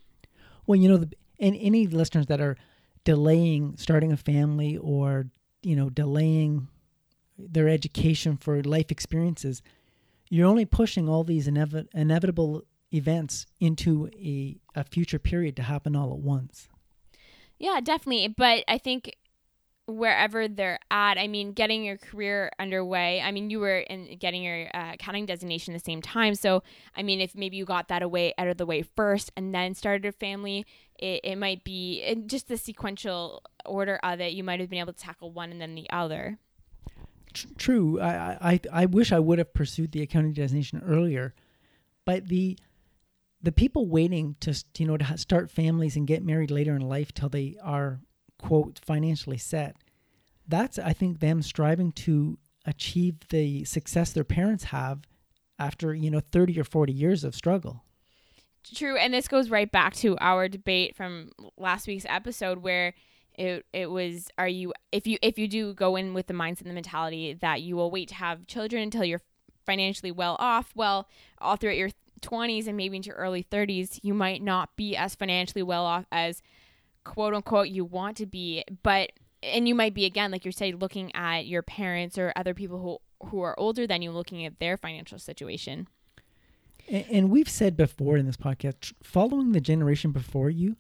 [0.67, 2.57] Well you know the, and any listeners that are
[3.05, 5.27] delaying starting a family or
[5.63, 6.69] you know delaying
[7.39, 9.63] their education for life experiences
[10.29, 12.65] you're only pushing all these inev- inevitable
[12.97, 16.69] events into a, a future period to happen all at once.
[17.59, 18.29] Yeah, definitely.
[18.29, 19.17] But I think
[19.87, 23.21] wherever they're at, I mean, getting your career underway.
[23.21, 26.35] I mean, you were in getting your uh, accounting designation at the same time.
[26.35, 26.63] So,
[26.97, 29.75] I mean, if maybe you got that away out of the way first and then
[29.75, 30.67] started a family,
[30.99, 34.33] it, it might be just the sequential order of it.
[34.33, 36.39] You might have been able to tackle one and then the other.
[37.57, 38.01] True.
[38.01, 41.35] I, I, I wish I would have pursued the accounting designation earlier,
[42.05, 42.59] but the
[43.47, 47.13] the people waiting to you know to start families and get married later in life
[47.13, 48.01] till they are
[48.39, 49.77] quote financially set
[50.49, 55.03] that's i think them striving to achieve the success their parents have
[55.59, 57.83] after you know 30 or 40 years of struggle.
[58.75, 62.95] True and this goes right back to our debate from last week's episode where
[63.35, 66.63] it it was are you if you if you do go in with the mindset
[66.63, 69.21] and the mentality that you will wait to have children until you're
[69.65, 74.15] financially well off well all throughout your 20s and maybe into your early 30s, you
[74.15, 76.43] might not be as financially well off as
[77.05, 80.77] quote unquote you want to be, but and you might be again like you're saying
[80.77, 84.59] looking at your parents or other people who who are older than you looking at
[84.59, 85.89] their financial situation.
[86.89, 90.77] And, and we've said before in this podcast, following the generation before you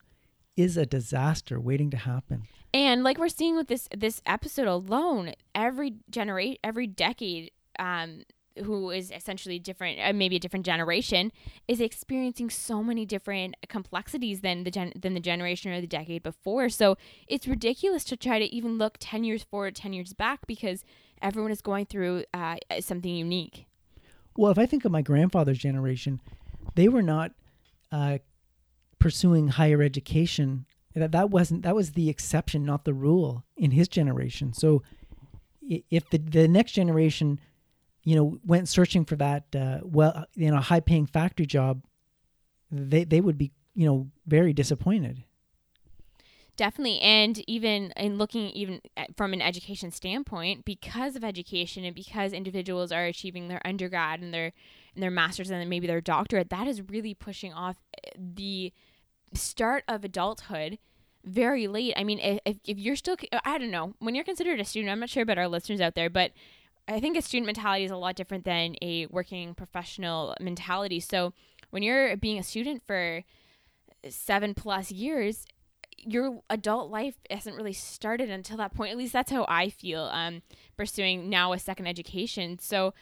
[0.57, 2.44] is a disaster waiting to happen.
[2.72, 8.22] And like we're seeing with this this episode alone, every generate every decade um
[8.64, 11.32] who is essentially different, uh, maybe a different generation,
[11.68, 16.22] is experiencing so many different complexities than the gen- than the generation or the decade
[16.22, 16.68] before.
[16.68, 20.84] So it's ridiculous to try to even look ten years forward, ten years back, because
[21.22, 23.66] everyone is going through uh, something unique.
[24.36, 26.20] Well, if I think of my grandfather's generation,
[26.74, 27.32] they were not
[27.90, 28.18] uh,
[28.98, 30.66] pursuing higher education.
[30.94, 34.54] That that wasn't that was the exception, not the rule in his generation.
[34.54, 34.82] So
[35.68, 37.40] if the the next generation,
[38.06, 41.82] you know, went searching for that uh, well, you know, high paying factory job,
[42.70, 45.24] they they would be you know very disappointed.
[46.56, 48.80] Definitely, and even in looking even
[49.16, 54.32] from an education standpoint, because of education and because individuals are achieving their undergrad and
[54.32, 54.52] their
[54.94, 58.72] and their masters and then maybe their doctorate, that is really pushing off eh, the
[59.34, 60.78] start of adulthood
[61.24, 61.92] very late.
[61.96, 65.00] I mean, if, if you're still, I don't know, when you're considered a student, I'm
[65.00, 66.30] not sure about our listeners out there, but
[66.88, 71.01] I think a student mentality is a lot different than a working professional mentality.
[71.01, 71.33] So
[71.70, 73.25] when you're being a student for
[74.09, 75.46] seven plus years,
[75.99, 78.92] your adult life hasn't really started until that point.
[78.92, 80.42] At least that's how I feel um,
[80.77, 82.59] pursuing now a second education.
[82.61, 82.94] So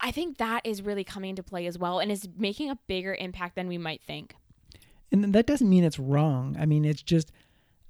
[0.00, 3.14] I think that is really coming into play as well and is making a bigger
[3.14, 4.34] impact than we might think
[5.10, 6.56] and that doesn't mean it's wrong.
[6.58, 7.32] I mean, it's just,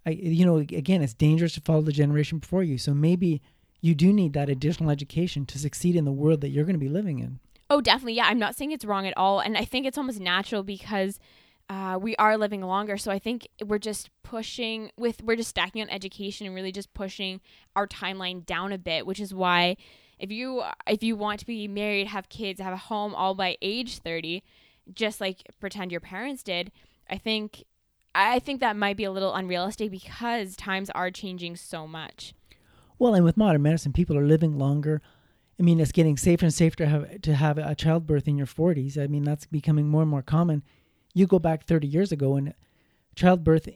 [0.06, 2.78] I, you know, again, it's dangerous to follow the generation before you.
[2.78, 3.42] So maybe
[3.80, 6.80] you do need that additional education to succeed in the world that you're going to
[6.80, 7.40] be living in.
[7.70, 8.14] Oh, definitely.
[8.14, 11.20] Yeah, I'm not saying it's wrong at all, and I think it's almost natural because
[11.68, 12.96] uh, we are living longer.
[12.96, 16.92] So I think we're just pushing with we're just stacking on education and really just
[16.94, 17.40] pushing
[17.76, 19.76] our timeline down a bit, which is why
[20.18, 23.56] if you if you want to be married, have kids, have a home all by
[23.60, 24.42] age 30,
[24.94, 26.72] just like pretend your parents did,
[27.08, 27.64] I think
[28.14, 32.34] I think that might be a little unrealistic because times are changing so much.
[32.98, 35.00] Well, and with modern medicine, people are living longer.
[35.58, 38.46] I mean, it's getting safer and safer to have to have a childbirth in your
[38.46, 38.96] 40s.
[38.96, 40.62] I mean, that's becoming more and more common.
[41.14, 42.54] You go back 30 years ago, and
[43.16, 43.68] childbirth,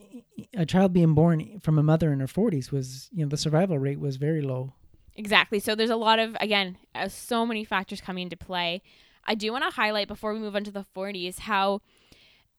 [0.54, 3.78] a child being born from a mother in her 40s was, you know, the survival
[3.78, 4.74] rate was very low.
[5.16, 5.58] Exactly.
[5.58, 8.82] So there's a lot of again, uh, so many factors coming into play.
[9.24, 11.80] I do want to highlight before we move on to the 40s how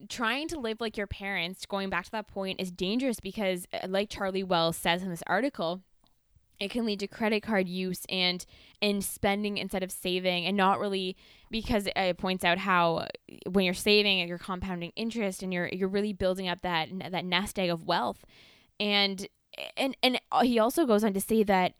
[0.10, 3.88] trying to live like your parents, going back to that point, is dangerous because, uh,
[3.88, 5.82] like Charlie Wells says in this article,
[6.60, 8.46] it can lead to credit card use and
[8.82, 11.16] and spending instead of saving and not really
[11.52, 13.08] because it points out how
[13.50, 17.26] when you're saving and you're compounding interest and you're you're really building up that that
[17.26, 18.26] nest egg of wealth
[18.80, 19.28] and
[19.78, 21.74] and and he also goes on to say that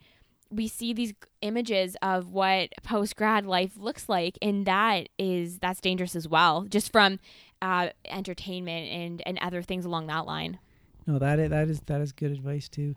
[0.50, 5.80] we see these images of what post grad life looks like and that is that's
[5.80, 7.18] dangerous as well just from
[7.64, 10.58] uh, entertainment and and other things along that line.
[11.06, 12.94] No, that is, that is that is good advice too.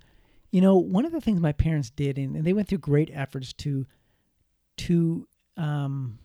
[0.51, 3.10] You know, one of the things my parents did, and, and they went through great
[3.13, 3.86] efforts to
[4.77, 6.19] to um,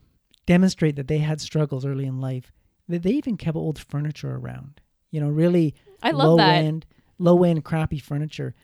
[0.46, 2.52] demonstrate that they had struggles early in life.
[2.88, 4.80] That they even kept old furniture around.
[5.10, 6.64] You know, really I love low that.
[6.64, 6.86] end,
[7.18, 8.54] low end, crappy furniture,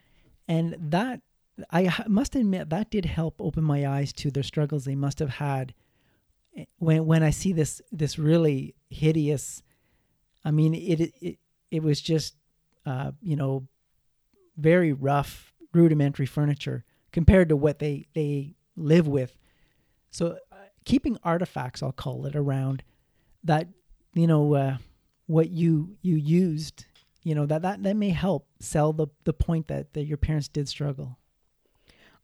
[0.46, 1.22] and that
[1.70, 5.30] I must admit that did help open my eyes to their struggles they must have
[5.30, 5.74] had
[6.56, 9.62] eh, when when I see this this really hideous
[10.44, 11.38] I mean, it it
[11.70, 12.34] it was just
[12.86, 13.66] uh, you know
[14.58, 19.36] very rough, rudimentary furniture compared to what they they live with.
[20.10, 22.82] So uh, keeping artifacts, I'll call it, around
[23.44, 23.68] that
[24.14, 24.76] you know uh,
[25.26, 26.86] what you you used,
[27.22, 30.48] you know that that that may help sell the the point that that your parents
[30.48, 31.18] did struggle.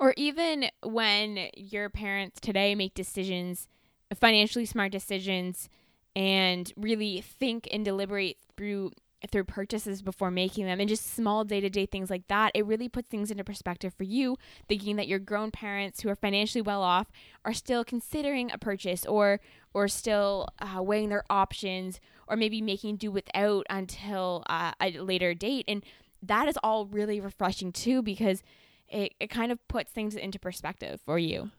[0.01, 3.69] Or even when your parents today make decisions,
[4.15, 5.69] financially smart decisions
[6.17, 8.93] and really think and deliberate through
[9.31, 13.09] through purchases before making them and just small day-to-day things like that it really puts
[13.09, 14.37] things into perspective for you
[14.69, 17.07] thinking that your grown parents who are financially well off
[17.45, 19.41] are still considering a purchase or
[19.75, 25.35] or still uh, weighing their options or maybe making do without until uh, a later
[25.35, 25.65] date.
[25.69, 25.85] And
[26.23, 28.43] that is all really refreshing too because
[28.89, 31.51] it, it kind of puts things into perspective for you.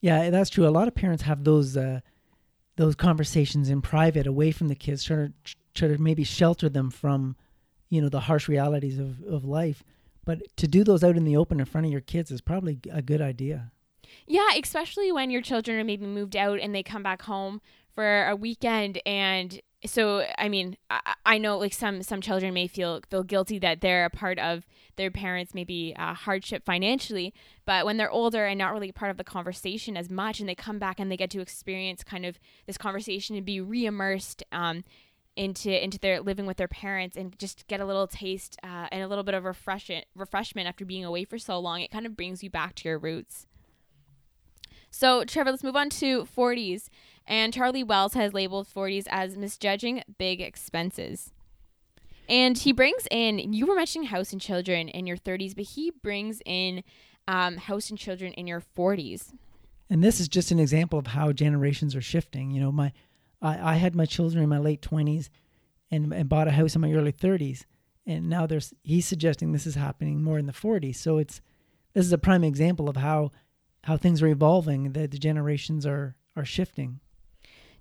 [0.00, 0.66] Yeah that's true.
[0.66, 2.00] A lot of parents have those uh,
[2.76, 5.32] those conversations in private away from the kids to
[5.74, 7.36] try to maybe shelter them from
[7.88, 9.82] you know the harsh realities of, of life.
[10.24, 12.78] But to do those out in the open in front of your kids is probably
[12.90, 13.72] a good idea.
[14.26, 17.60] Yeah especially when your children are maybe moved out and they come back home
[17.94, 19.00] for a weekend.
[19.06, 23.58] And so i mean I, I, know like some some children may feel feel guilty
[23.58, 27.34] that they're a part of their parents maybe uh, hardship financially.
[27.64, 30.54] But when they're older and not really part of the conversation as much and they
[30.54, 34.84] come back and they get to experience kind of this conversation and be re-immersed um,
[35.36, 39.02] into into their living with their parents and just get a little taste uh, and
[39.02, 42.16] a little bit of refreshment refreshment after being away for so long it kind of
[42.16, 43.46] brings you back to your roots
[44.90, 46.88] so trevor let's move on to 40s
[47.26, 51.32] and Charlie Wells has labeled 40s as misjudging big expenses.
[52.28, 55.90] And he brings in, you were mentioning house and children in your 30s, but he
[55.90, 56.82] brings in
[57.28, 59.32] um, house and children in your 40s.
[59.90, 62.50] And this is just an example of how generations are shifting.
[62.50, 62.92] You know, my
[63.42, 65.28] I, I had my children in my late 20s
[65.90, 67.64] and, and bought a house in my early 30s.
[68.06, 70.96] And now there's he's suggesting this is happening more in the 40s.
[70.96, 71.40] So it's
[71.92, 73.30] this is a prime example of how
[73.84, 77.00] how things are evolving, that the generations are are shifting.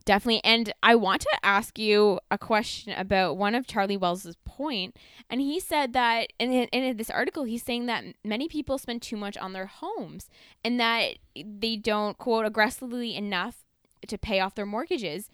[0.03, 0.43] Definitely.
[0.43, 4.95] And I want to ask you a question about one of Charlie Wells's point.
[5.29, 9.15] And he said that in, in this article, he's saying that many people spend too
[9.15, 10.27] much on their homes
[10.65, 13.63] and that they don't, quote, aggressively enough
[14.07, 15.29] to pay off their mortgages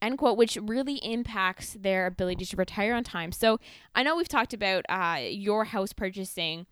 [0.00, 3.32] end quote, which really impacts their ability to retire on time.
[3.32, 3.58] So
[3.94, 6.66] I know we've talked about uh, your house purchasing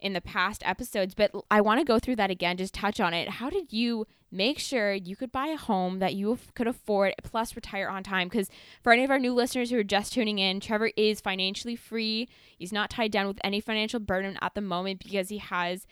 [0.00, 3.12] in the past episodes, but I want to go through that again, just touch on
[3.14, 3.28] it.
[3.28, 7.54] How did you make sure you could buy a home that you could afford plus
[7.54, 8.28] retire on time?
[8.28, 8.48] Because
[8.82, 12.28] for any of our new listeners who are just tuning in, Trevor is financially free.
[12.58, 15.86] He's not tied down with any financial burden at the moment because he has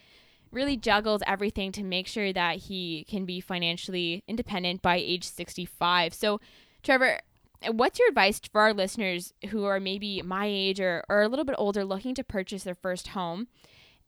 [0.50, 6.14] really juggled everything to make sure that he can be financially independent by age 65.
[6.14, 6.40] So
[6.82, 7.18] Trevor,
[7.72, 11.44] what's your advice for our listeners who are maybe my age or, or a little
[11.44, 13.48] bit older looking to purchase their first home?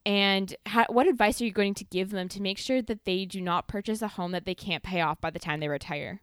[0.07, 3.27] And how, what advice are you going to give them to make sure that they
[3.27, 6.21] do not purchase a home that they can't pay off by the time they retire?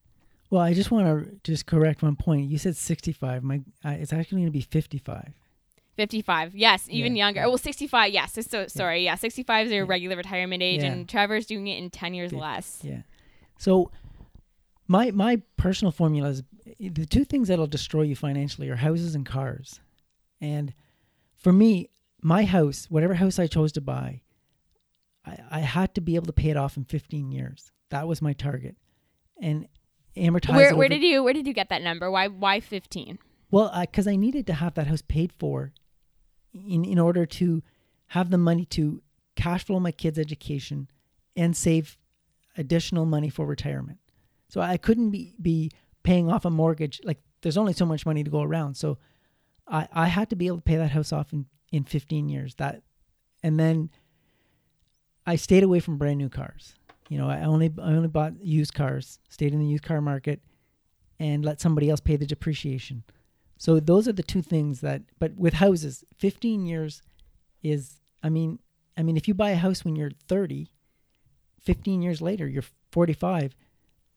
[0.49, 2.49] Well, I just want to just correct one point.
[2.49, 3.43] You said 65.
[3.43, 5.33] My uh, it's actually going to be 55.
[5.97, 6.55] 55.
[6.55, 7.25] Yes, even yeah.
[7.25, 7.41] younger.
[7.41, 8.11] Well, 65.
[8.13, 8.37] Yes.
[8.49, 9.03] So sorry.
[9.03, 9.89] Yeah, 65 is your yeah.
[9.89, 10.91] regular retirement age yeah.
[10.91, 12.79] and Trevor's doing it in 10 years less.
[12.83, 13.01] Yeah.
[13.57, 13.91] So
[14.87, 16.43] my my personal formula is
[16.79, 19.79] the two things that'll destroy you financially are houses and cars.
[20.39, 20.73] And
[21.35, 21.89] for me,
[22.21, 24.21] my house, whatever house I chose to buy,
[25.25, 27.71] I, I had to be able to pay it off in 15 years.
[27.89, 28.75] That was my target.
[29.41, 29.67] And
[30.15, 30.55] amortize.
[30.55, 32.09] Where, where did you where did you get that number?
[32.09, 33.19] Why why 15?
[33.49, 35.73] Well, because I, I needed to have that house paid for,
[36.53, 37.63] in in order to
[38.07, 39.01] have the money to
[39.35, 40.89] cash flow my kids' education
[41.35, 41.97] and save
[42.57, 43.99] additional money for retirement.
[44.49, 45.71] So I couldn't be, be
[46.03, 47.01] paying off a mortgage.
[47.03, 48.75] Like there's only so much money to go around.
[48.75, 48.97] So
[49.67, 52.55] I, I had to be able to pay that house off in, in 15 years.
[52.55, 52.81] That,
[53.43, 53.89] and then
[55.25, 56.73] I stayed away from brand new cars.
[57.09, 60.41] You know, I only I only bought used cars, stayed in the used car market,
[61.19, 63.03] and let somebody else pay the depreciation.
[63.57, 65.03] So those are the two things that.
[65.19, 67.01] But with houses, 15 years
[67.63, 68.01] is.
[68.23, 68.59] I mean,
[68.97, 70.69] I mean, if you buy a house when you're 30,
[71.61, 73.55] 15 years later, you're 45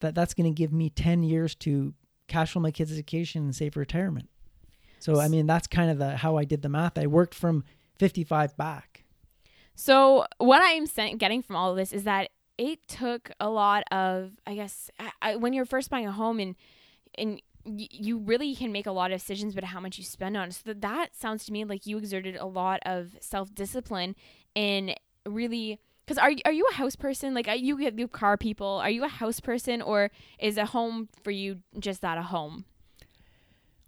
[0.00, 1.94] that that's going to give me 10 years to
[2.28, 4.28] cash flow my kids' education and save for retirement.
[4.98, 6.98] So I mean that's kind of the how I did the math.
[6.98, 7.64] I worked from
[7.98, 9.04] 55 back.
[9.74, 10.86] So what I'm
[11.16, 14.90] getting from all of this is that it took a lot of I guess
[15.22, 16.54] I, when you're first buying a home and
[17.16, 20.48] and you really can make a lot of decisions about how much you spend on.
[20.48, 20.54] It.
[20.54, 24.16] So that sounds to me like you exerted a lot of self discipline
[24.54, 24.94] in
[25.26, 25.78] really
[26.10, 27.34] because are are you a house person?
[27.34, 28.66] Like, are you get you car people?
[28.66, 32.64] Are you a house person, or is a home for you just that a home?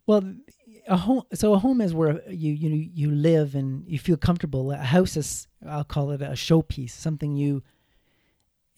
[0.07, 0.23] Well,
[0.87, 1.25] a home.
[1.35, 4.71] So a home is where you you you live and you feel comfortable.
[4.71, 7.65] A house is I'll call it a showpiece, something you.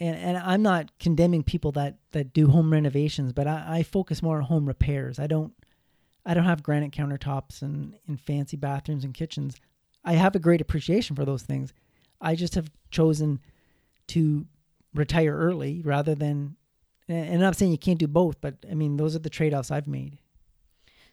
[0.01, 4.23] And and I'm not condemning people that that do home renovations, but I, I focus
[4.23, 5.19] more on home repairs.
[5.19, 5.53] I don't
[6.25, 9.61] I don't have granite countertops and, and fancy bathrooms and kitchens.
[10.03, 11.75] I have a great appreciation for those things.
[12.25, 13.41] I just have chosen
[14.09, 14.47] to
[14.95, 16.57] retire early rather than
[17.07, 19.71] and I'm not saying you can't do both, but I mean those are the trade-offs
[19.71, 20.19] I've made.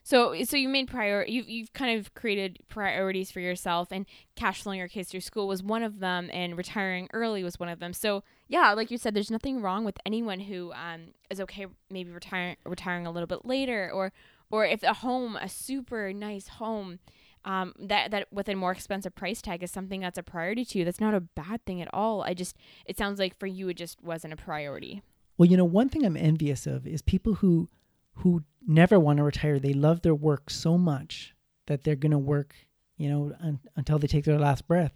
[0.04, 4.04] So, so you made prior you've you've kind of created priorities for yourself, and
[4.34, 7.68] cash flowing your kids through school was one of them, and retiring early was one
[7.68, 7.92] of them.
[7.92, 12.10] So, yeah, like you said, there's nothing wrong with anyone who um, is okay maybe
[12.10, 14.12] retiring retiring a little bit later, or
[14.50, 16.98] or if a home, a super nice home,
[17.44, 20.78] um, that that with a more expensive price tag is something that's a priority to
[20.78, 20.84] you.
[20.84, 22.22] That's not a bad thing at all.
[22.22, 25.02] I just it sounds like for you it just wasn't a priority.
[25.38, 27.68] Well, you know, one thing I'm envious of is people who
[28.16, 29.58] who never want to retire.
[29.58, 31.34] They love their work so much
[31.66, 32.54] that they're going to work,
[32.96, 34.92] you know, un- until they take their last breath.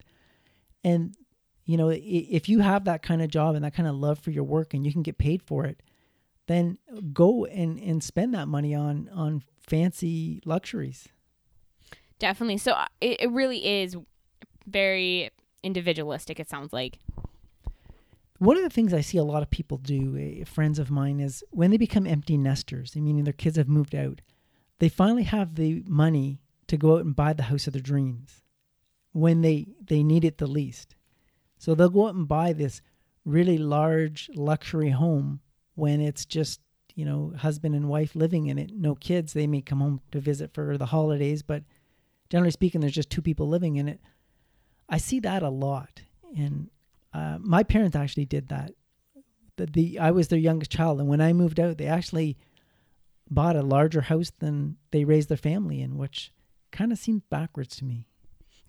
[0.85, 1.17] And
[1.65, 4.31] you know, if you have that kind of job and that kind of love for
[4.31, 5.83] your work and you can get paid for it,
[6.47, 6.79] then
[7.13, 11.09] go and and spend that money on on fancy luxuries.
[12.19, 12.59] Definitely.
[12.59, 13.97] So uh, it, it really is
[14.67, 15.31] very
[15.63, 16.99] individualistic, it sounds like.
[18.39, 21.21] One of the things I see a lot of people do, uh, friends of mine,
[21.21, 24.21] is when they become empty nesters, meaning their kids have moved out,
[24.79, 28.43] they finally have the money to go out and buy the house of their dreams
[29.13, 30.95] when they, they need it the least.
[31.59, 32.83] So they'll go out and buy this
[33.25, 35.41] really large luxury home
[35.75, 36.61] when it's just,
[36.95, 39.33] you know, husband and wife living in it, no kids.
[39.33, 41.63] They may come home to visit for the holidays, but
[42.31, 44.01] generally speaking, there's just two people living in it.
[44.89, 46.03] I see that a lot,
[46.37, 46.71] and
[47.13, 48.73] uh, my parents actually did that.
[49.57, 52.37] The, the I was their youngest child, and when I moved out, they actually
[53.31, 56.33] bought a larger house than they raised their family in, which
[56.71, 58.07] kind of seemed backwards to me.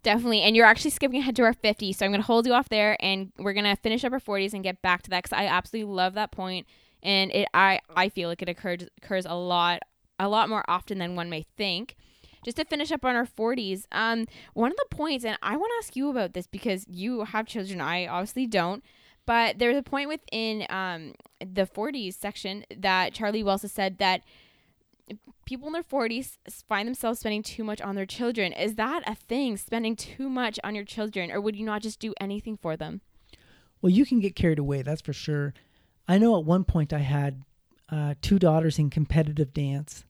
[0.03, 0.41] Definitely.
[0.41, 1.91] And you're actually skipping ahead to our 50.
[1.93, 4.19] So I'm going to hold you off there and we're going to finish up our
[4.19, 6.65] 40s and get back to that because I absolutely love that point.
[7.03, 9.81] And it, I, I feel like it occurs, occurs a lot,
[10.19, 11.95] a lot more often than one may think.
[12.43, 15.71] Just to finish up on our 40s, um, one of the points, and I want
[15.71, 18.83] to ask you about this because you have children, I obviously don't,
[19.25, 24.21] but there's a point within um, the 40s section that Charlie Wells has said that
[25.45, 28.53] people in their 40s find themselves spending too much on their children.
[28.53, 31.99] Is that a thing, spending too much on your children, or would you not just
[31.99, 33.01] do anything for them?
[33.81, 35.53] Well, you can get carried away, that's for sure.
[36.07, 37.43] I know at one point I had
[37.89, 40.05] uh, two daughters in competitive dance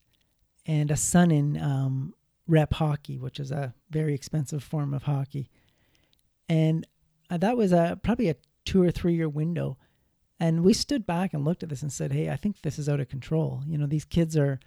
[0.66, 2.14] and a son in um,
[2.48, 5.50] rep hockey, which is a very expensive form of hockey.
[6.48, 6.86] And
[7.30, 9.76] uh, that was a, probably a two or three year window.
[10.40, 12.88] And we stood back and looked at this and said, hey, I think this is
[12.88, 13.62] out of control.
[13.66, 14.58] You know, these kids are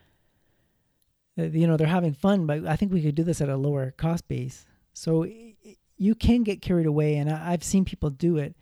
[1.39, 3.55] uh, you know they're having fun but i think we could do this at a
[3.55, 5.25] lower cost base so
[5.97, 8.55] you can get carried away and i've seen people do it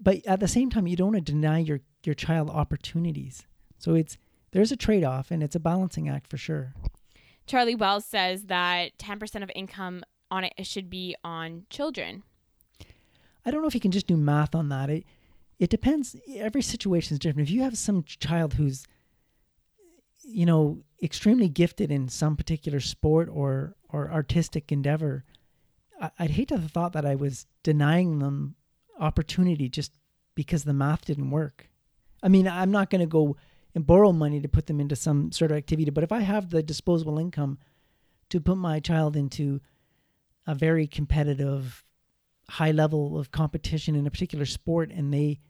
[0.00, 3.46] but at the same time you don't want to deny your your child opportunities
[3.78, 4.18] so it's
[4.52, 6.74] there's a trade-off and it's a balancing act for sure
[7.46, 12.22] charlie wells says that 10% of income on it should be on children.
[13.44, 14.90] I don't know if you can just do math on that.
[14.90, 15.04] It
[15.58, 16.16] it depends.
[16.34, 17.48] Every situation is different.
[17.48, 18.84] If you have some child who's
[20.24, 25.24] you know extremely gifted in some particular sport or or artistic endeavor,
[26.00, 28.54] I, would hate to have thought that I was denying them
[28.98, 29.92] opportunity just
[30.34, 31.68] because the math didn't work.
[32.22, 33.36] I mean, I'm not going to go
[33.74, 36.50] and borrow money to put them into some sort of activity, but if I have
[36.50, 37.58] the disposable income
[38.30, 39.60] to put my child into
[40.46, 41.84] a very competitive
[42.48, 45.40] high level of competition in a particular sport and they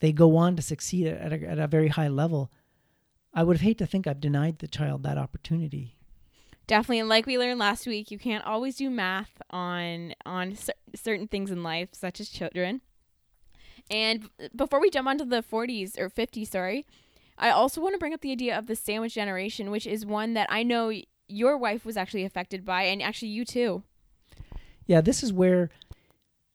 [0.00, 2.50] they go on to succeed at a, at a very high level
[3.34, 5.96] I would hate to think I've denied the child that opportunity.
[6.66, 10.74] Definitely, and like we learned last week, you can't always do math on on cer-
[10.94, 12.80] certain things in life, such as children.
[13.90, 16.84] And before we jump onto the 40s or 50s, sorry,
[17.38, 20.34] I also want to bring up the idea of the sandwich generation, which is one
[20.34, 20.92] that I know
[21.28, 23.84] your wife was actually affected by, and actually you too.
[24.86, 25.70] Yeah, this is where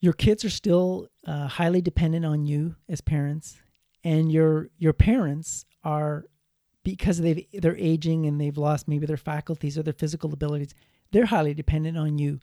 [0.02, 3.58] your kids are still uh, highly dependent on you as parents,
[4.04, 6.26] and your your parents are
[6.84, 10.76] because they they're aging and they've lost maybe their faculties or their physical abilities,
[11.12, 12.40] they're highly dependent on you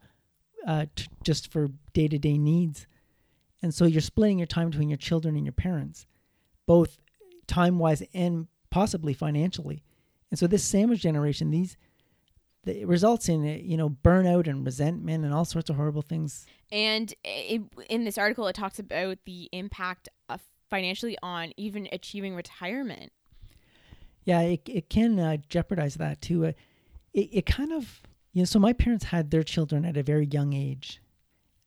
[0.66, 2.86] uh, t- just for day to day needs.
[3.62, 6.06] And so you're splitting your time between your children and your parents,
[6.66, 6.96] both
[7.50, 9.82] time wise and possibly financially.
[10.30, 11.76] And so this sandwich generation, these
[12.66, 16.46] it results in you know burnout and resentment and all sorts of horrible things.
[16.70, 22.34] And it, in this article, it talks about the impact of financially on even achieving
[22.34, 23.12] retirement
[24.24, 26.46] yeah, it it can uh, jeopardize that too.
[26.46, 26.52] Uh,
[27.12, 28.00] it it kind of
[28.32, 28.46] you know.
[28.46, 31.00] So my parents had their children at a very young age,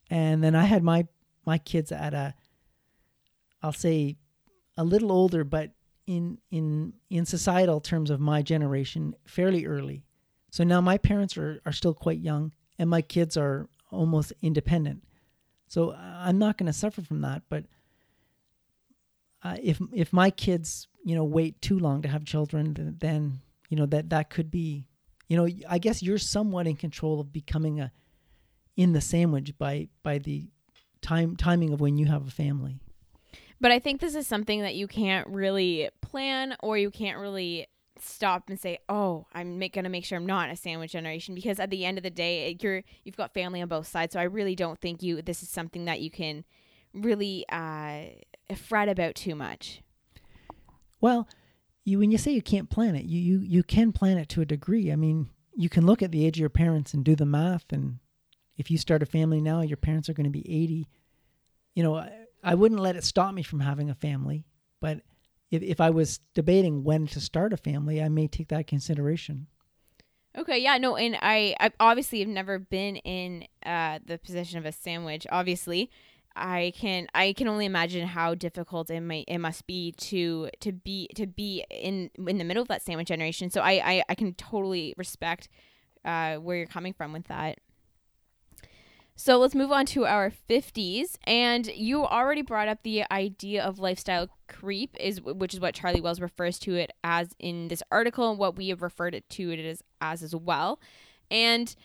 [0.10, 1.08] and then I had my
[1.46, 2.34] my kids at a,
[3.62, 4.18] I'll say,
[4.78, 5.72] a little older, but
[6.06, 10.04] in in in societal terms of my generation, fairly early.
[10.52, 15.04] So now my parents are are still quite young, and my kids are almost independent.
[15.68, 17.66] So I'm not going to suffer from that, but
[19.44, 23.78] uh, if if my kids you know wait too long to have children then you
[23.78, 24.88] know that that could be
[25.28, 27.92] you know i guess you're somewhat in control of becoming a
[28.78, 30.48] in the sandwich by by the
[31.02, 32.80] time timing of when you have a family
[33.60, 37.68] but i think this is something that you can't really plan or you can't really
[38.00, 41.60] stop and say oh i'm make, gonna make sure i'm not a sandwich generation because
[41.60, 44.24] at the end of the day you're you've got family on both sides so i
[44.24, 46.44] really don't think you this is something that you can
[46.94, 48.02] really uh
[48.56, 49.82] fret about too much
[51.04, 51.28] well,
[51.84, 54.42] you when you say you can't plan it, you you you can plan it to
[54.42, 54.90] a degree.
[54.90, 57.74] I mean, you can look at the age of your parents and do the math
[57.74, 58.00] and
[58.56, 60.88] if you start a family now, your parents are going to be 80.
[61.74, 62.10] You know,
[62.44, 64.46] I, wouldn't let it stop me from having a family,
[64.82, 65.02] but
[65.52, 69.48] if if I was debating when to start a family, I may take that consideration.
[70.36, 74.66] Okay, yeah, no, and I, I obviously have never been in uh, the position of
[74.66, 75.92] a sandwich, obviously,
[76.36, 80.72] I can I can only imagine how difficult it might it must be to to
[80.72, 83.50] be to be in in the middle of that sandwich generation.
[83.50, 85.48] So I I, I can totally respect
[86.04, 87.60] uh, where you're coming from with that.
[89.16, 93.78] So let's move on to our 50s and you already brought up the idea of
[93.78, 98.30] lifestyle creep is which is what Charlie Wells refers to it as in this article
[98.30, 100.80] and what we have referred it to it as as as well.
[101.30, 101.76] And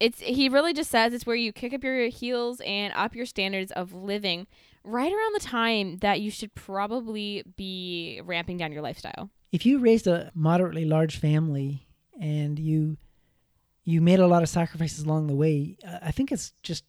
[0.00, 3.26] it's he really just says it's where you kick up your heels and up your
[3.26, 4.46] standards of living
[4.84, 9.30] right around the time that you should probably be ramping down your lifestyle.
[9.50, 11.86] If you raised a moderately large family
[12.20, 12.98] and you
[13.86, 16.84] you made a lot of sacrifices along the way, I think it's just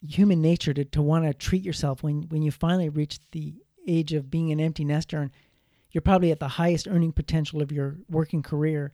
[0.00, 3.54] human nature to, to want to treat yourself when when you finally reach the
[3.88, 5.30] age of being an empty nester and
[5.90, 8.92] you're probably at the highest earning potential of your working career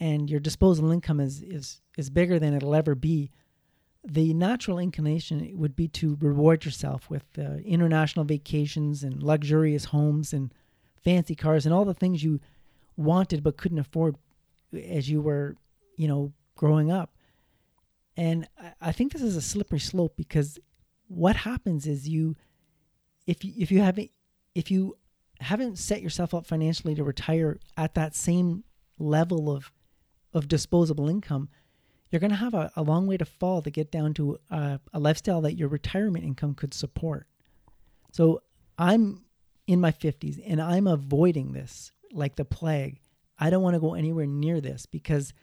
[0.00, 3.30] and your disposable income is is is bigger than it'll ever be
[4.04, 10.32] the natural inclination would be to reward yourself with uh, international vacations and luxurious homes
[10.32, 10.54] and
[11.04, 12.40] fancy cars and all the things you
[12.96, 14.16] wanted but couldn't afford
[14.72, 15.56] as you were
[15.96, 17.14] you know growing up
[18.16, 18.46] and
[18.80, 20.58] I, think this is a slippery slope because
[21.08, 22.36] what happens is you
[23.26, 24.10] if you if you haven't
[24.54, 24.98] if you
[25.40, 28.64] haven't set yourself up financially to retire at that same
[28.98, 29.72] level of
[30.34, 31.48] of disposable income,
[32.10, 34.80] you're going to have a, a, long way to fall to get down to a,
[34.94, 37.26] a lifestyle that your retirement income could support.
[38.12, 38.42] So
[38.78, 39.24] I'm
[39.66, 43.00] in my 50s and I'm avoiding this like the plague.
[43.38, 45.34] I don't want to go anywhere near this because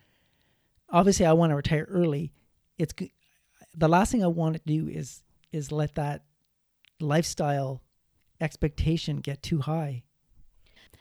[0.92, 2.34] obviously I want to retire early.
[2.78, 2.94] It's
[3.76, 6.24] the last thing I want to do is is let that
[7.00, 7.82] lifestyle
[8.40, 10.04] expectation get too high.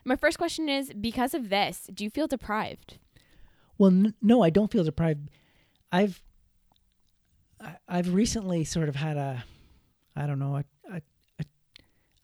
[0.05, 2.99] My first question is because of this, do you feel deprived?
[3.77, 5.29] Well, n- no, I don't feel deprived.
[5.93, 6.23] I've
[7.89, 9.45] I've recently sort of had a
[10.17, 11.03] I don't know a a,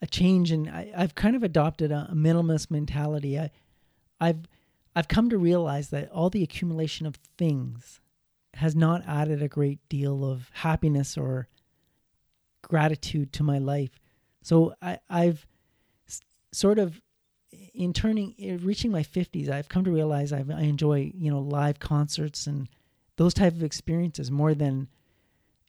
[0.02, 3.38] a change and I, have kind of adopted a, a minimalist mentality.
[3.38, 3.50] I
[4.20, 4.46] I've
[4.97, 8.01] I've come to realize that all the accumulation of things
[8.55, 11.49] has not added a great deal of happiness or
[12.62, 14.01] gratitude to my life.
[14.42, 15.47] So I, I've
[16.53, 17.01] sort of
[17.72, 21.78] in turning reaching my 50s i've come to realize I've, i enjoy you know live
[21.78, 22.68] concerts and
[23.16, 24.88] those type of experiences more than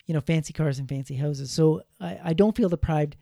[0.06, 1.52] you know fancy cars and fancy houses.
[1.52, 3.18] So i, I don't feel deprived.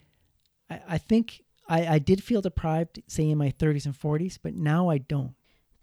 [0.70, 4.54] I, I think I, I did feel deprived say in my 30s and 40s but
[4.54, 5.34] now i don't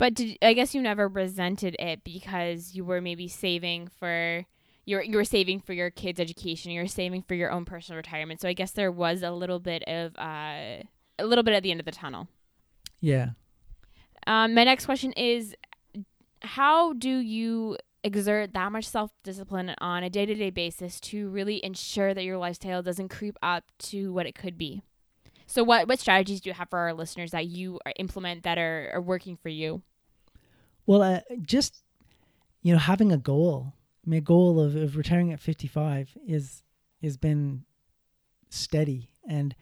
[0.02, 4.46] but did, i guess you never resented it because you were maybe saving for
[4.86, 8.42] you're you were saving for your kids education you're saving for your own personal retirement
[8.42, 10.82] so i guess there was a little bit of uh,
[11.20, 12.28] a little bit at the end of the tunnel
[13.02, 13.32] yeah.
[14.28, 15.56] Um, my next question is
[16.44, 21.30] how do you exert that much self discipline on a day to day basis to
[21.30, 24.84] really ensure that your lifestyle doesn't creep up to what it could be?
[25.48, 28.92] So, what, what strategies do you have for our listeners that you implement that are,
[28.94, 29.82] are working for you?
[30.86, 31.84] Well, uh, just
[32.62, 33.74] you know, having a goal.
[34.12, 36.64] A goal of, of retiring at 55 is
[37.04, 37.66] has been
[38.50, 39.56] steady and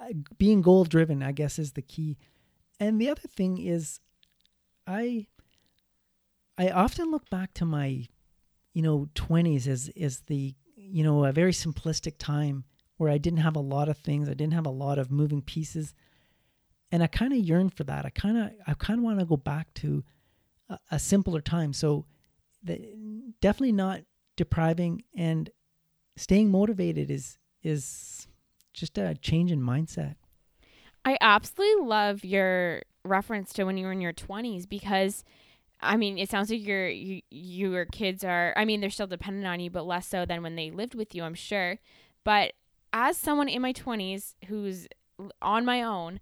[0.00, 1.22] uh, being goal driven.
[1.22, 2.16] I guess is the key.
[2.78, 4.00] And the other thing is
[4.86, 5.26] I
[6.56, 8.06] I often look back to my
[8.72, 12.64] you know 20s as as the you know a very simplistic time
[12.98, 15.42] where I didn't have a lot of things, I didn't have a lot of moving
[15.42, 15.92] pieces.
[16.92, 18.06] And I kind of yearn for that.
[18.06, 20.04] I kind of I kind of want to go back to
[20.90, 21.72] a, simpler time.
[21.72, 22.06] So
[22.62, 22.80] the,
[23.40, 24.00] definitely not
[24.36, 25.50] depriving and
[26.16, 28.26] staying motivated is is
[28.72, 30.16] just a change in mindset.
[31.04, 35.24] I absolutely love your reference to when you were in your 20s because
[35.80, 39.46] I mean, it sounds like your you, your kids are I mean, they're still dependent
[39.46, 41.78] on you, but less so than when they lived with you, I'm sure.
[42.24, 42.52] But
[42.92, 44.86] as someone in my 20s who's
[45.40, 46.20] on my own,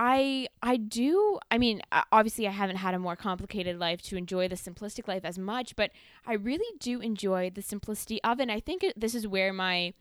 [0.00, 1.82] I I do I mean
[2.12, 5.74] obviously I haven't had a more complicated life to enjoy the simplistic life as much
[5.74, 5.90] but
[6.24, 9.92] I really do enjoy the simplicity of it and I think this is where my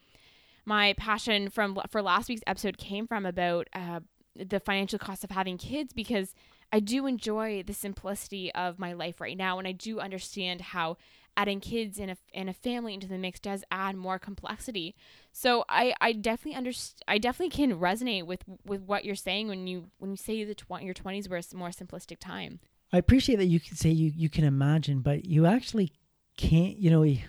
[0.66, 4.02] my passion from for last week's episode came from about uh,
[4.36, 6.36] the financial cost of having kids because
[6.72, 10.98] I do enjoy the simplicity of my life right now, and I do understand how
[11.38, 14.96] adding kids and a and a family into the mix does add more complexity.
[15.32, 17.04] So I I definitely understand.
[17.08, 20.56] I definitely can resonate with with what you're saying when you when you say the
[20.56, 22.60] tw- your twenties were a more simplistic time.
[22.92, 25.94] I appreciate that you can say you you can imagine, but you actually
[26.36, 26.78] can't.
[26.78, 27.20] You know, you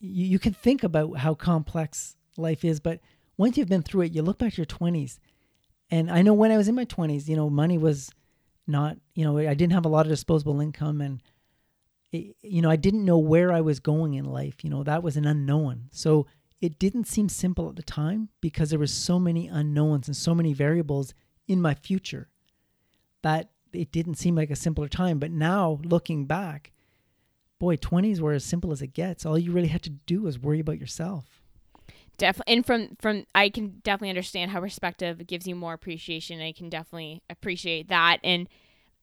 [0.00, 3.00] you can think about how complex life is, but
[3.36, 5.20] once you've been through it, you look back to your twenties
[5.90, 8.10] and I know when I was in my 20s, you know, money was
[8.66, 11.22] not, you know, I didn't have a lot of disposable income and
[12.12, 15.16] you know, I didn't know where I was going in life, you know, that was
[15.16, 15.88] an unknown.
[15.90, 16.26] So
[16.60, 20.34] it didn't seem simple at the time because there was so many unknowns and so
[20.34, 21.14] many variables
[21.46, 22.28] in my future
[23.22, 26.72] that it didn't seem like a simpler time, but now looking back,
[27.58, 29.26] boy, 20s were as simple as it gets.
[29.26, 31.42] All you really had to do was worry about yourself
[32.18, 36.52] definitely and from from i can definitely understand how perspective gives you more appreciation i
[36.52, 38.48] can definitely appreciate that and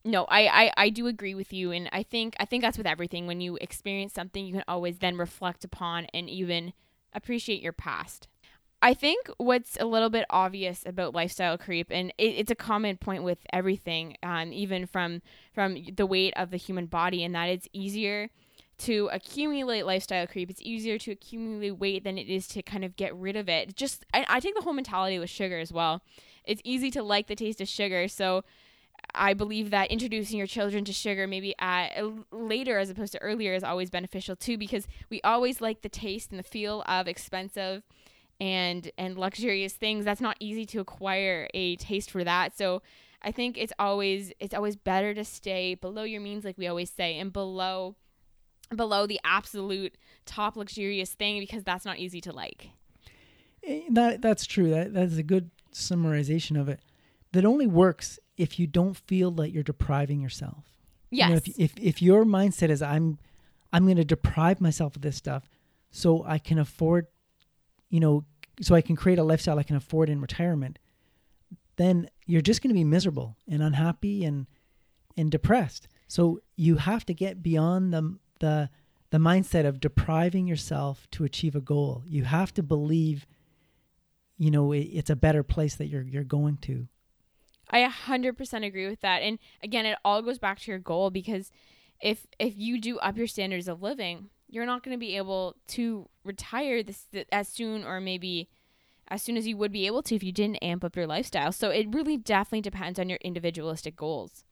[0.04, 2.88] no I, I i do agree with you and i think i think that's with
[2.88, 6.74] everything when you experience something you can always then reflect upon and even
[7.14, 8.28] appreciate your past
[8.82, 12.97] i think what's a little bit obvious about lifestyle creep and it, it's a common
[12.97, 15.22] point with everything um, even from
[15.54, 18.30] from the weight of the human body and that it's easier
[18.76, 20.49] to accumulate lifestyle creep.
[20.49, 23.76] It's easier to accumulate weight than it is to kind of get rid of it.
[23.76, 26.01] Just I, I take the whole mentality with sugar as well.
[26.43, 28.43] It's easy to like the taste of sugar, so
[29.16, 31.91] I believe that introducing your children to sugar maybe at
[32.32, 36.32] later as opposed to earlier is always beneficial too because we always like the taste
[36.32, 37.84] and the feel of expensive
[38.39, 40.06] and and luxurious things.
[40.06, 42.58] That's not easy to acquire a taste for that.
[42.58, 42.82] So
[43.22, 46.89] I think it's always it's always better to stay below your means like we always
[46.89, 47.95] say and below
[48.76, 49.95] below the absolute
[50.26, 52.70] top luxurious thing because that's not easy to like.
[53.64, 54.70] Eh, that that's true.
[54.70, 56.80] That that's a good summarization of it.
[57.34, 60.65] That only works if you don't feel that you're depriving yourself.
[61.09, 61.27] Yes.
[61.27, 63.19] You know, if, if if your mindset is I'm
[63.71, 65.49] I'm going to deprive myself of this stuff
[65.91, 67.07] so I can afford
[67.89, 68.25] you know
[68.61, 70.79] so I can create a lifestyle I can afford in retirement,
[71.75, 74.47] then you're just going to be miserable and unhappy and
[75.15, 75.88] and depressed.
[76.07, 78.69] So you have to get beyond the the
[79.11, 82.03] the mindset of depriving yourself to achieve a goal.
[82.07, 83.27] You have to believe
[84.38, 86.88] you know it, it's a better place that you're you're going to.
[87.74, 89.24] I 100% agree with that.
[89.24, 91.51] And again, it all goes back to your goal because
[91.99, 95.55] if if you do up your standards of living, you're not going to be able
[95.69, 98.47] to retire this as soon or maybe
[99.07, 101.51] as soon as you would be able to if you didn't amp up your lifestyle.
[101.51, 104.43] So it really definitely depends on your individualistic goals.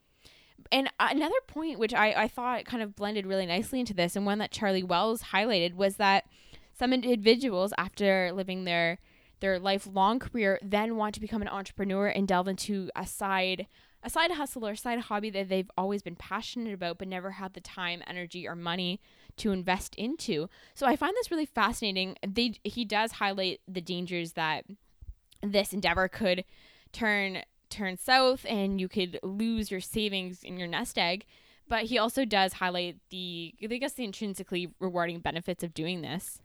[0.71, 4.25] And another point which I, I thought kind of blended really nicely into this and
[4.25, 6.25] one that Charlie Wells highlighted was that
[6.73, 8.97] some individuals after living their
[9.41, 13.67] their lifelong career then want to become an entrepreneur and delve into a side
[14.03, 17.53] a side hustle or side hobby that they've always been passionate about but never had
[17.53, 18.99] the time, energy or money
[19.37, 20.49] to invest into.
[20.73, 22.15] So I find this really fascinating.
[22.27, 24.65] They he does highlight the dangers that
[25.43, 26.45] this endeavor could
[26.91, 31.25] turn turn south and you could lose your savings in your nest egg.
[31.67, 36.41] But he also does highlight the I guess the intrinsically rewarding benefits of doing this.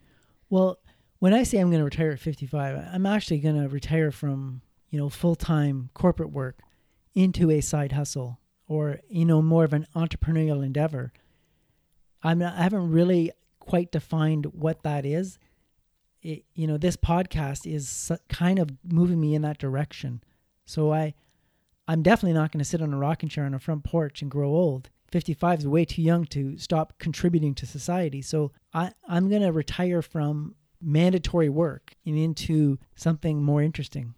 [0.51, 0.79] Well,
[1.19, 4.61] when I say I'm going to retire at 55, I'm actually going to retire from,
[4.91, 6.61] you know, full-time corporate work
[7.15, 8.39] into a side hustle
[8.69, 11.13] or, you know, more of an entrepreneurial endeavor.
[12.23, 15.39] I'm not, I haven't really quite defined what that is.
[16.23, 20.23] It, you know, this podcast is kind of moving me in that direction.
[20.65, 21.15] So I,
[21.89, 24.31] I'm definitely not going to sit on a rocking chair on a front porch and
[24.31, 24.91] grow old.
[25.13, 28.21] 55 is way too young to stop contributing to society.
[28.23, 34.15] So I, I'm going to retire from mandatory work and into something more interesting.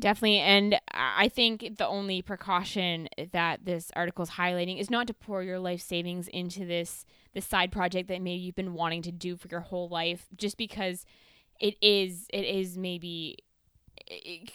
[0.00, 0.38] Definitely.
[0.38, 5.42] And I think the only precaution that this article is highlighting is not to pour
[5.44, 7.04] your life savings into this
[7.34, 10.58] this side project that maybe you've been wanting to do for your whole life just
[10.58, 11.06] because
[11.60, 13.38] it is it is maybe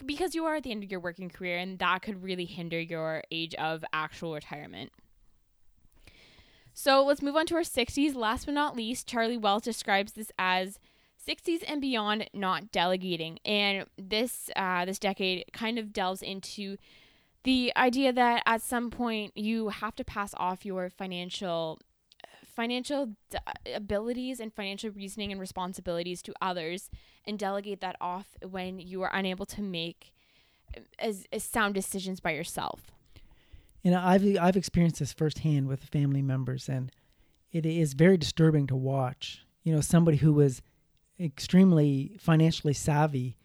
[0.05, 2.79] because you are at the end of your working career and that could really hinder
[2.79, 4.91] your age of actual retirement.
[6.73, 8.13] So let's move on to our 60s.
[8.13, 10.77] Last but not least, Charlie Wells describes this as
[11.27, 13.39] 60s and beyond not delegating.
[13.45, 16.77] And this uh, this decade kind of delves into
[17.43, 21.79] the idea that at some point you have to pass off your financial
[22.43, 23.37] financial d-
[23.73, 26.89] abilities and financial reasoning and responsibilities to others
[27.25, 30.11] and delegate that off when you are unable to make
[30.97, 32.91] as, as sound decisions by yourself.
[33.83, 36.91] You know i've i've experienced this firsthand with family members and
[37.53, 40.61] it is very disturbing to watch you know somebody who was
[41.19, 43.35] extremely financially savvy,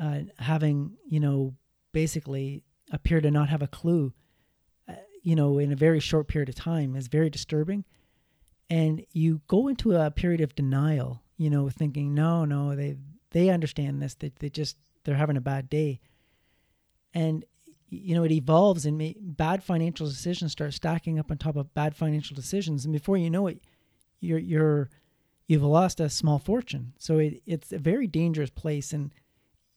[0.00, 1.54] uh, having you know
[1.92, 2.62] basically
[2.92, 4.12] appear to not have a clue,
[4.88, 7.84] uh, you know, in a very short period of time is very disturbing,
[8.68, 12.96] and you go into a period of denial, you know, thinking no, no, they
[13.30, 16.00] they understand this, they they just they're having a bad day,
[17.12, 17.44] and
[17.88, 21.94] you know it evolves and bad financial decisions start stacking up on top of bad
[21.94, 23.60] financial decisions, and before you know it,
[24.20, 24.90] you're you're
[25.46, 26.94] you've lost a small fortune.
[26.98, 29.12] So it, it's a very dangerous place, and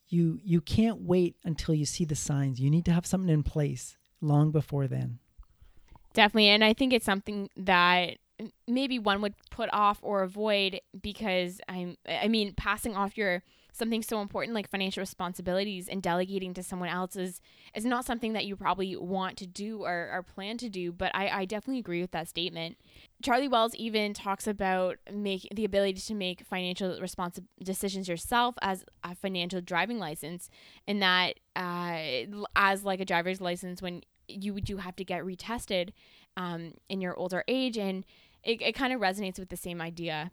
[0.07, 2.59] you you can't wait until you see the signs.
[2.59, 5.19] You need to have something in place long before then.
[6.13, 8.17] Definitely, and I think it's something that
[8.67, 13.43] maybe one would put off or avoid because I'm I mean passing off your
[13.77, 17.39] something so important like financial responsibilities and delegating to someone else is,
[17.75, 20.91] is not something that you probably want to do or, or plan to do.
[20.91, 22.77] But I, I definitely agree with that statement.
[23.23, 28.85] Charlie Wells even talks about make the ability to make financial responsi- decisions yourself as
[29.03, 30.49] a financial driving license,
[30.87, 31.97] and that uh,
[32.55, 35.89] as like a driver's license when you do have to get retested
[36.35, 38.05] um, in your older age, and
[38.43, 40.31] it, it kind of resonates with the same idea.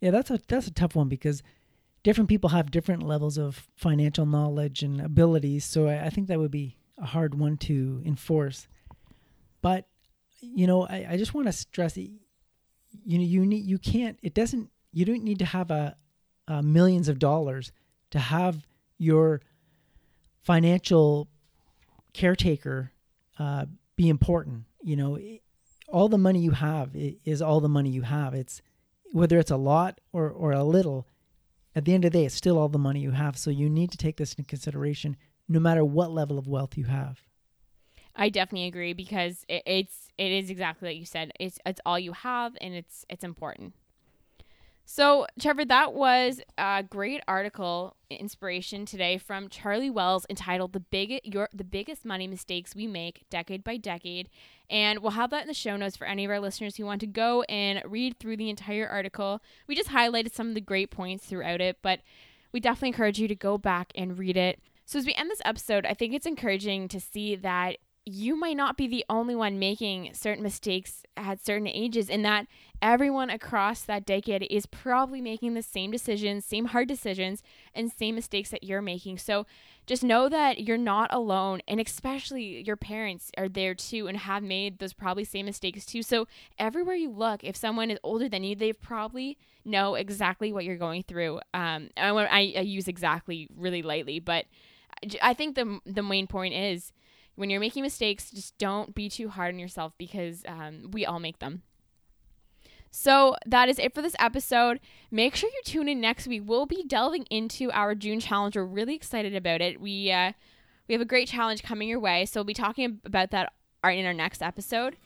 [0.00, 1.42] Yeah, that's a that's a tough one because
[2.02, 5.64] different people have different levels of financial knowledge and abilities.
[5.64, 8.68] So I, I think that would be a hard one to enforce.
[9.62, 9.86] But,
[10.42, 14.34] you know, I, I just want to stress you know you need you can't it
[14.34, 15.96] doesn't you don't need to have a,
[16.46, 17.72] a millions of dollars
[18.10, 18.66] to have
[18.98, 19.40] your
[20.42, 21.28] financial
[22.12, 22.92] caretaker
[23.38, 23.66] uh,
[23.96, 24.64] be important.
[24.82, 25.18] You know,
[25.88, 28.34] all the money you have is all the money you have.
[28.34, 28.60] It's
[29.12, 31.06] whether it's a lot or, or a little,
[31.74, 33.38] at the end of the day, it's still all the money you have.
[33.38, 35.16] So you need to take this into consideration
[35.48, 37.22] no matter what level of wealth you have.
[38.14, 41.32] I definitely agree because it, it's it is exactly like you said.
[41.40, 43.74] It's it's all you have and it's it's important.
[44.84, 51.20] So, Trevor, that was a great article inspiration today from Charlie Wells entitled "The Big
[51.24, 54.28] Your The Biggest Money Mistakes We Make Decade by Decade,"
[54.68, 57.00] and we'll have that in the show notes for any of our listeners who want
[57.00, 59.40] to go and read through the entire article.
[59.66, 62.00] We just highlighted some of the great points throughout it, but
[62.52, 64.60] we definitely encourage you to go back and read it.
[64.84, 68.56] So, as we end this episode, I think it's encouraging to see that you might
[68.56, 72.46] not be the only one making certain mistakes at certain ages, and that
[72.80, 77.42] everyone across that decade is probably making the same decisions, same hard decisions,
[77.74, 79.18] and same mistakes that you're making.
[79.18, 79.46] So
[79.86, 84.42] just know that you're not alone, and especially your parents are there too and have
[84.42, 86.02] made those probably same mistakes too.
[86.02, 86.26] So
[86.58, 90.76] everywhere you look, if someone is older than you, they probably know exactly what you're
[90.76, 91.40] going through.
[91.54, 94.46] Um, I, I, I use exactly really lightly, but
[95.20, 96.92] I think the the main point is
[97.42, 101.18] when you're making mistakes, just don't be too hard on yourself because um, we all
[101.18, 101.62] make them.
[102.92, 104.78] So that is it for this episode.
[105.10, 106.42] Make sure you tune in next week.
[106.46, 108.54] We'll be delving into our June challenge.
[108.54, 109.80] We're really excited about it.
[109.80, 110.34] We uh,
[110.86, 114.06] we have a great challenge coming your way, so we'll be talking about that in
[114.06, 114.96] our next episode.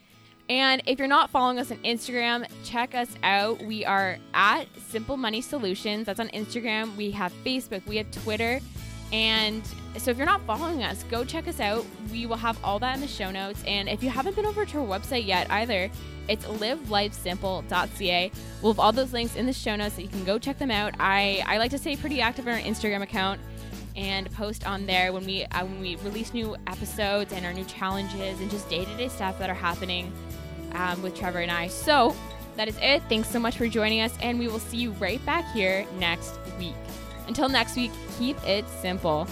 [0.50, 3.62] And if you're not following us on Instagram, check us out.
[3.62, 6.04] We are at Simple Money Solutions.
[6.04, 6.96] That's on Instagram.
[6.96, 7.86] We have Facebook.
[7.86, 8.60] We have Twitter.
[9.12, 9.62] And
[9.98, 11.84] so if you're not following us, go check us out.
[12.10, 13.62] We will have all that in the show notes.
[13.66, 15.90] And if you haven't been over to our website yet either,
[16.28, 18.32] it's livelifesimple.ca.
[18.62, 20.70] We'll have all those links in the show notes so you can go check them
[20.70, 20.94] out.
[20.98, 23.40] I, I like to stay pretty active on our Instagram account
[23.94, 27.64] and post on there when we uh, when we release new episodes and our new
[27.64, 30.12] challenges and just day to day stuff that are happening
[30.72, 31.68] um, with Trevor and I.
[31.68, 32.14] So
[32.56, 33.02] that is it.
[33.08, 36.38] Thanks so much for joining us, and we will see you right back here next
[36.58, 36.74] week.
[37.26, 39.26] Until next week, keep it simple.